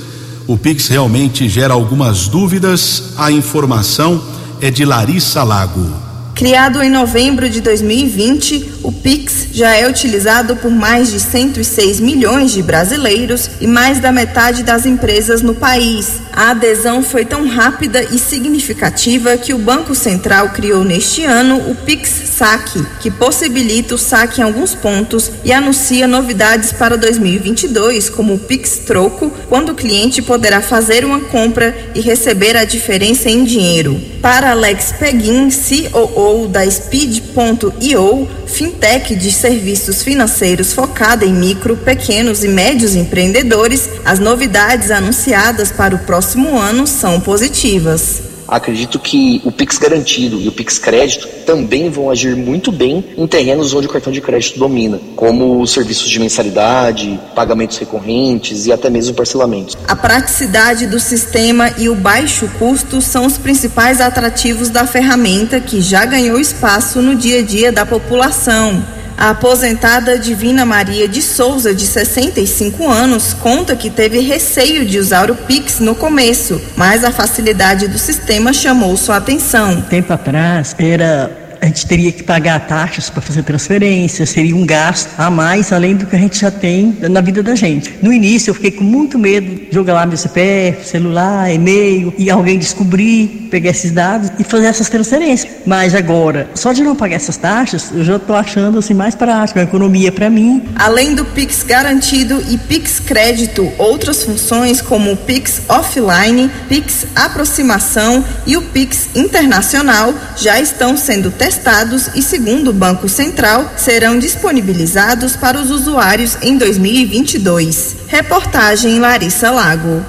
O 0.47 0.57
Pix 0.57 0.87
realmente 0.87 1.47
gera 1.47 1.73
algumas 1.73 2.27
dúvidas. 2.27 3.13
A 3.17 3.31
informação 3.31 4.21
é 4.59 4.71
de 4.71 4.83
Larissa 4.83 5.43
Lago. 5.43 6.10
Criado 6.41 6.81
em 6.81 6.89
novembro 6.89 7.47
de 7.47 7.61
2020, 7.61 8.79
o 8.81 8.91
Pix 8.91 9.49
já 9.53 9.75
é 9.75 9.87
utilizado 9.87 10.55
por 10.55 10.71
mais 10.71 11.11
de 11.11 11.19
106 11.19 11.99
milhões 11.99 12.51
de 12.51 12.63
brasileiros 12.63 13.47
e 13.61 13.67
mais 13.67 13.99
da 13.99 14.11
metade 14.11 14.63
das 14.63 14.87
empresas 14.87 15.43
no 15.43 15.53
país. 15.53 16.19
A 16.33 16.49
adesão 16.49 17.03
foi 17.03 17.25
tão 17.25 17.47
rápida 17.47 18.01
e 18.11 18.17
significativa 18.17 19.37
que 19.37 19.53
o 19.53 19.59
Banco 19.59 19.93
Central 19.93 20.49
criou 20.49 20.83
neste 20.83 21.23
ano 21.23 21.57
o 21.69 21.75
Pix 21.75 22.09
Saque, 22.09 22.83
que 22.99 23.11
possibilita 23.11 23.93
o 23.93 23.97
saque 23.99 24.41
em 24.41 24.43
alguns 24.43 24.73
pontos 24.73 25.29
e 25.43 25.53
anuncia 25.53 26.07
novidades 26.07 26.71
para 26.71 26.97
2022, 26.97 28.09
como 28.09 28.33
o 28.33 28.39
Pix 28.39 28.79
Troco, 28.79 29.29
quando 29.47 29.73
o 29.73 29.75
cliente 29.75 30.23
poderá 30.23 30.59
fazer 30.59 31.05
uma 31.05 31.19
compra 31.19 31.91
e 31.93 32.01
receber 32.01 32.57
a 32.57 32.65
diferença 32.65 33.29
em 33.29 33.43
dinheiro. 33.43 34.10
Para 34.21 34.51
Alex 34.51 34.93
Peguin, 34.99 35.49
COO 35.49 36.47
da 36.47 36.69
Speed.io, 36.69 38.27
fintech 38.45 39.15
de 39.15 39.31
serviços 39.31 40.03
financeiros 40.03 40.73
focada 40.73 41.25
em 41.25 41.33
micro, 41.33 41.75
pequenos 41.75 42.43
e 42.43 42.47
médios 42.47 42.95
empreendedores, 42.95 43.89
as 44.05 44.19
novidades 44.19 44.91
anunciadas 44.91 45.71
para 45.71 45.95
o 45.95 45.99
próximo 45.99 46.59
ano 46.59 46.85
são 46.85 47.19
positivas 47.19 48.30
acredito 48.51 48.99
que 48.99 49.41
o 49.45 49.51
Pix 49.51 49.77
garantido 49.77 50.39
e 50.41 50.49
o 50.49 50.51
Pix 50.51 50.77
crédito 50.77 51.25
também 51.45 51.89
vão 51.89 52.09
agir 52.09 52.35
muito 52.35 52.69
bem 52.71 53.03
em 53.17 53.25
terrenos 53.25 53.73
onde 53.73 53.87
o 53.87 53.89
cartão 53.89 54.11
de 54.11 54.19
crédito 54.19 54.59
domina, 54.59 54.99
como 55.15 55.65
serviços 55.65 56.09
de 56.09 56.19
mensalidade, 56.19 57.17
pagamentos 57.33 57.77
recorrentes 57.77 58.65
e 58.65 58.73
até 58.73 58.89
mesmo 58.89 59.15
parcelamentos. 59.15 59.77
A 59.87 59.95
praticidade 59.95 60.85
do 60.85 60.99
sistema 60.99 61.73
e 61.77 61.87
o 61.87 61.95
baixo 61.95 62.49
custo 62.59 63.01
são 63.01 63.25
os 63.25 63.37
principais 63.37 64.01
atrativos 64.01 64.69
da 64.69 64.85
ferramenta 64.85 65.61
que 65.61 65.81
já 65.81 66.05
ganhou 66.05 66.37
espaço 66.37 67.01
no 67.01 67.15
dia 67.15 67.39
a 67.39 67.41
dia 67.41 67.71
da 67.71 67.85
população. 67.85 69.00
A 69.21 69.29
aposentada 69.29 70.17
Divina 70.17 70.65
Maria 70.65 71.07
de 71.07 71.21
Souza, 71.21 71.75
de 71.75 71.85
65 71.85 72.89
anos, 72.89 73.33
conta 73.35 73.75
que 73.75 73.87
teve 73.87 74.19
receio 74.19 74.83
de 74.83 74.97
usar 74.97 75.29
o 75.29 75.35
Pix 75.35 75.79
no 75.79 75.93
começo, 75.93 76.59
mas 76.75 77.03
a 77.03 77.11
facilidade 77.11 77.87
do 77.87 77.99
sistema 77.99 78.51
chamou 78.51 78.97
sua 78.97 79.17
atenção. 79.17 79.79
Tempo 79.83 80.11
atrás 80.11 80.75
era 80.79 81.29
a 81.61 81.67
gente 81.67 81.85
teria 81.85 82.11
que 82.11 82.23
pagar 82.23 82.59
taxas 82.61 83.07
para 83.07 83.21
fazer 83.21 83.43
transferência, 83.43 84.25
seria 84.25 84.55
um 84.55 84.65
gasto 84.65 85.11
a 85.15 85.29
mais, 85.29 85.71
além 85.71 85.95
do 85.95 86.07
que 86.07 86.15
a 86.15 86.19
gente 86.19 86.39
já 86.39 86.49
tem 86.49 86.97
na 87.01 87.21
vida 87.21 87.43
da 87.43 87.53
gente. 87.53 87.93
No 88.01 88.11
início 88.11 88.49
eu 88.49 88.55
fiquei 88.55 88.71
com 88.71 88.83
muito 88.83 89.19
medo 89.19 89.67
de 89.67 89.67
jogar 89.71 89.93
lá 89.93 90.05
meu 90.07 90.17
CPF, 90.17 90.87
celular, 90.87 91.53
e-mail, 91.53 92.11
e 92.17 92.31
alguém 92.31 92.57
descobrir, 92.57 93.47
pegar 93.51 93.69
esses 93.69 93.91
dados 93.91 94.31
e 94.39 94.43
fazer 94.43 94.65
essas 94.67 94.89
transferências. 94.89 95.53
Mas 95.63 95.93
agora, 95.93 96.49
só 96.55 96.73
de 96.73 96.81
não 96.81 96.95
pagar 96.95 97.17
essas 97.17 97.37
taxas, 97.37 97.91
eu 97.93 98.03
já 98.03 98.15
estou 98.15 98.35
achando 98.35 98.79
assim 98.79 98.95
mais 98.95 99.13
prático, 99.13 99.59
uma 99.59 99.65
economia 99.65 100.11
para 100.11 100.31
mim. 100.31 100.63
Além 100.75 101.13
do 101.13 101.23
Pix 101.25 101.61
garantido 101.61 102.43
e 102.49 102.57
Pix 102.57 102.99
crédito, 102.99 103.71
outras 103.77 104.23
funções 104.23 104.81
como 104.81 105.11
o 105.11 105.17
Pix 105.17 105.61
offline, 105.69 106.49
Pix 106.67 107.05
aproximação 107.15 108.25
e 108.47 108.57
o 108.57 108.63
Pix 108.63 109.09
internacional 109.13 110.11
já 110.35 110.59
estão 110.59 110.97
sendo 110.97 111.29
testados 111.29 111.50
testados 111.51 112.09
e, 112.15 112.21
segundo 112.21 112.69
o 112.69 112.73
Banco 112.73 113.09
Central, 113.09 113.73
serão 113.75 114.17
disponibilizados 114.17 115.35
para 115.35 115.59
os 115.59 115.69
usuários 115.69 116.37
em 116.41 116.57
2022. 116.57 117.97
Reportagem 118.07 118.99
Larissa 118.99 119.51
Lago. 119.51 120.01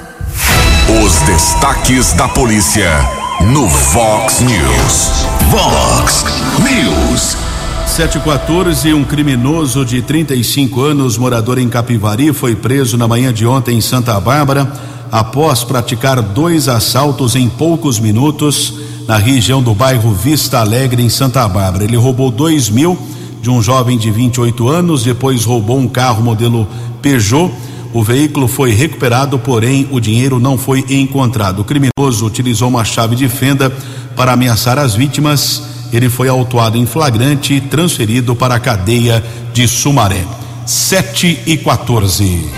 Os 1.04 1.14
destaques 1.22 2.12
da 2.12 2.28
polícia 2.28 2.88
no 3.52 3.68
Fox 3.68 4.38
News. 4.38 5.26
Fox 5.50 6.24
News. 6.60 7.36
714, 7.88 8.94
um 8.94 9.04
criminoso 9.04 9.84
de 9.84 10.00
35 10.00 10.80
anos, 10.80 11.18
morador 11.18 11.58
em 11.58 11.68
Capivari, 11.68 12.32
foi 12.32 12.54
preso 12.54 12.96
na 12.96 13.08
manhã 13.08 13.32
de 13.32 13.44
ontem 13.44 13.76
em 13.78 13.80
Santa 13.80 14.18
Bárbara 14.20 14.72
após 15.10 15.64
praticar 15.64 16.22
dois 16.22 16.68
assaltos 16.68 17.34
em 17.34 17.48
poucos 17.48 17.98
minutos 17.98 18.81
na 19.06 19.16
região 19.16 19.62
do 19.62 19.74
bairro 19.74 20.12
Vista 20.12 20.60
Alegre, 20.60 21.02
em 21.02 21.08
Santa 21.08 21.46
Bárbara. 21.48 21.84
Ele 21.84 21.96
roubou 21.96 22.30
dois 22.30 22.68
mil 22.68 22.98
de 23.40 23.50
um 23.50 23.60
jovem 23.60 23.98
de 23.98 24.10
28 24.10 24.68
anos, 24.68 25.02
depois 25.02 25.44
roubou 25.44 25.78
um 25.78 25.88
carro 25.88 26.22
modelo 26.22 26.66
Peugeot. 27.00 27.52
O 27.92 28.02
veículo 28.02 28.48
foi 28.48 28.72
recuperado, 28.72 29.38
porém 29.38 29.86
o 29.90 30.00
dinheiro 30.00 30.38
não 30.38 30.56
foi 30.56 30.84
encontrado. 30.88 31.60
O 31.60 31.64
criminoso 31.64 32.24
utilizou 32.24 32.68
uma 32.68 32.84
chave 32.84 33.14
de 33.16 33.28
fenda 33.28 33.70
para 34.16 34.32
ameaçar 34.32 34.78
as 34.78 34.94
vítimas. 34.94 35.62
Ele 35.92 36.08
foi 36.08 36.28
autuado 36.28 36.78
em 36.78 36.86
flagrante 36.86 37.54
e 37.54 37.60
transferido 37.60 38.34
para 38.34 38.54
a 38.54 38.60
cadeia 38.60 39.22
de 39.52 39.68
Sumaré. 39.68 40.24
7 40.64 41.40
e 41.46 41.56
14. 41.58 42.48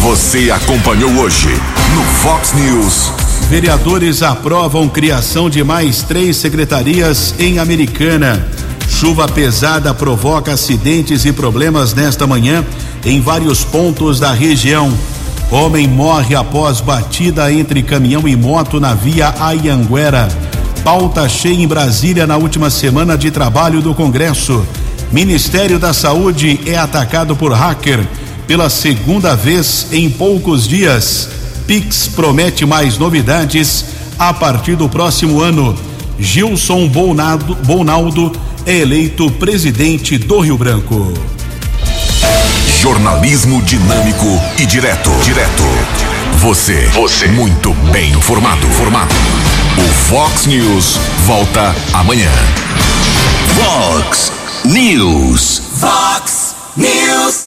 Você 0.00 0.50
acompanhou 0.50 1.10
hoje 1.12 1.48
no 1.94 2.02
Fox 2.20 2.52
News. 2.52 3.25
Vereadores 3.48 4.24
aprovam 4.24 4.88
criação 4.88 5.48
de 5.48 5.62
mais 5.62 6.02
três 6.02 6.36
secretarias 6.36 7.32
em 7.38 7.60
Americana. 7.60 8.44
Chuva 8.88 9.28
pesada 9.28 9.94
provoca 9.94 10.52
acidentes 10.52 11.24
e 11.24 11.32
problemas 11.32 11.94
nesta 11.94 12.26
manhã 12.26 12.64
em 13.04 13.20
vários 13.20 13.62
pontos 13.62 14.18
da 14.18 14.32
região. 14.32 14.92
Homem 15.48 15.86
morre 15.86 16.34
após 16.34 16.80
batida 16.80 17.52
entre 17.52 17.84
caminhão 17.84 18.26
e 18.26 18.34
moto 18.34 18.80
na 18.80 18.94
via 18.94 19.32
Ayanguera. 19.38 20.28
Pauta 20.82 21.28
cheia 21.28 21.54
em 21.54 21.68
Brasília 21.68 22.26
na 22.26 22.36
última 22.36 22.68
semana 22.68 23.16
de 23.16 23.30
trabalho 23.30 23.80
do 23.80 23.94
Congresso. 23.94 24.66
Ministério 25.12 25.78
da 25.78 25.92
Saúde 25.92 26.58
é 26.66 26.76
atacado 26.76 27.36
por 27.36 27.52
hacker 27.52 28.04
pela 28.48 28.68
segunda 28.68 29.36
vez 29.36 29.86
em 29.92 30.10
poucos 30.10 30.66
dias. 30.66 31.35
Pix 31.66 32.08
promete 32.08 32.64
mais 32.64 32.96
novidades 32.96 33.84
a 34.18 34.32
partir 34.32 34.76
do 34.76 34.88
próximo 34.88 35.40
ano. 35.40 35.76
Gilson 36.18 36.88
Bonaldo, 36.88 37.54
Bonaldo 37.56 38.32
é 38.64 38.78
eleito 38.78 39.30
presidente 39.32 40.16
do 40.16 40.40
Rio 40.40 40.56
Branco. 40.56 41.12
Jornalismo 42.80 43.60
dinâmico 43.62 44.26
e 44.58 44.66
direto. 44.66 45.10
Direto. 45.24 45.62
Você. 46.38 46.86
Você. 46.94 47.26
Muito 47.28 47.74
bem 47.90 48.12
informado. 48.12 48.66
Formado. 48.68 49.14
O 49.76 49.92
Fox 50.08 50.46
News 50.46 50.98
volta 51.26 51.74
amanhã. 51.92 52.30
Fox 53.54 54.32
News. 54.64 55.62
Fox 55.80 56.54
News. 56.76 57.44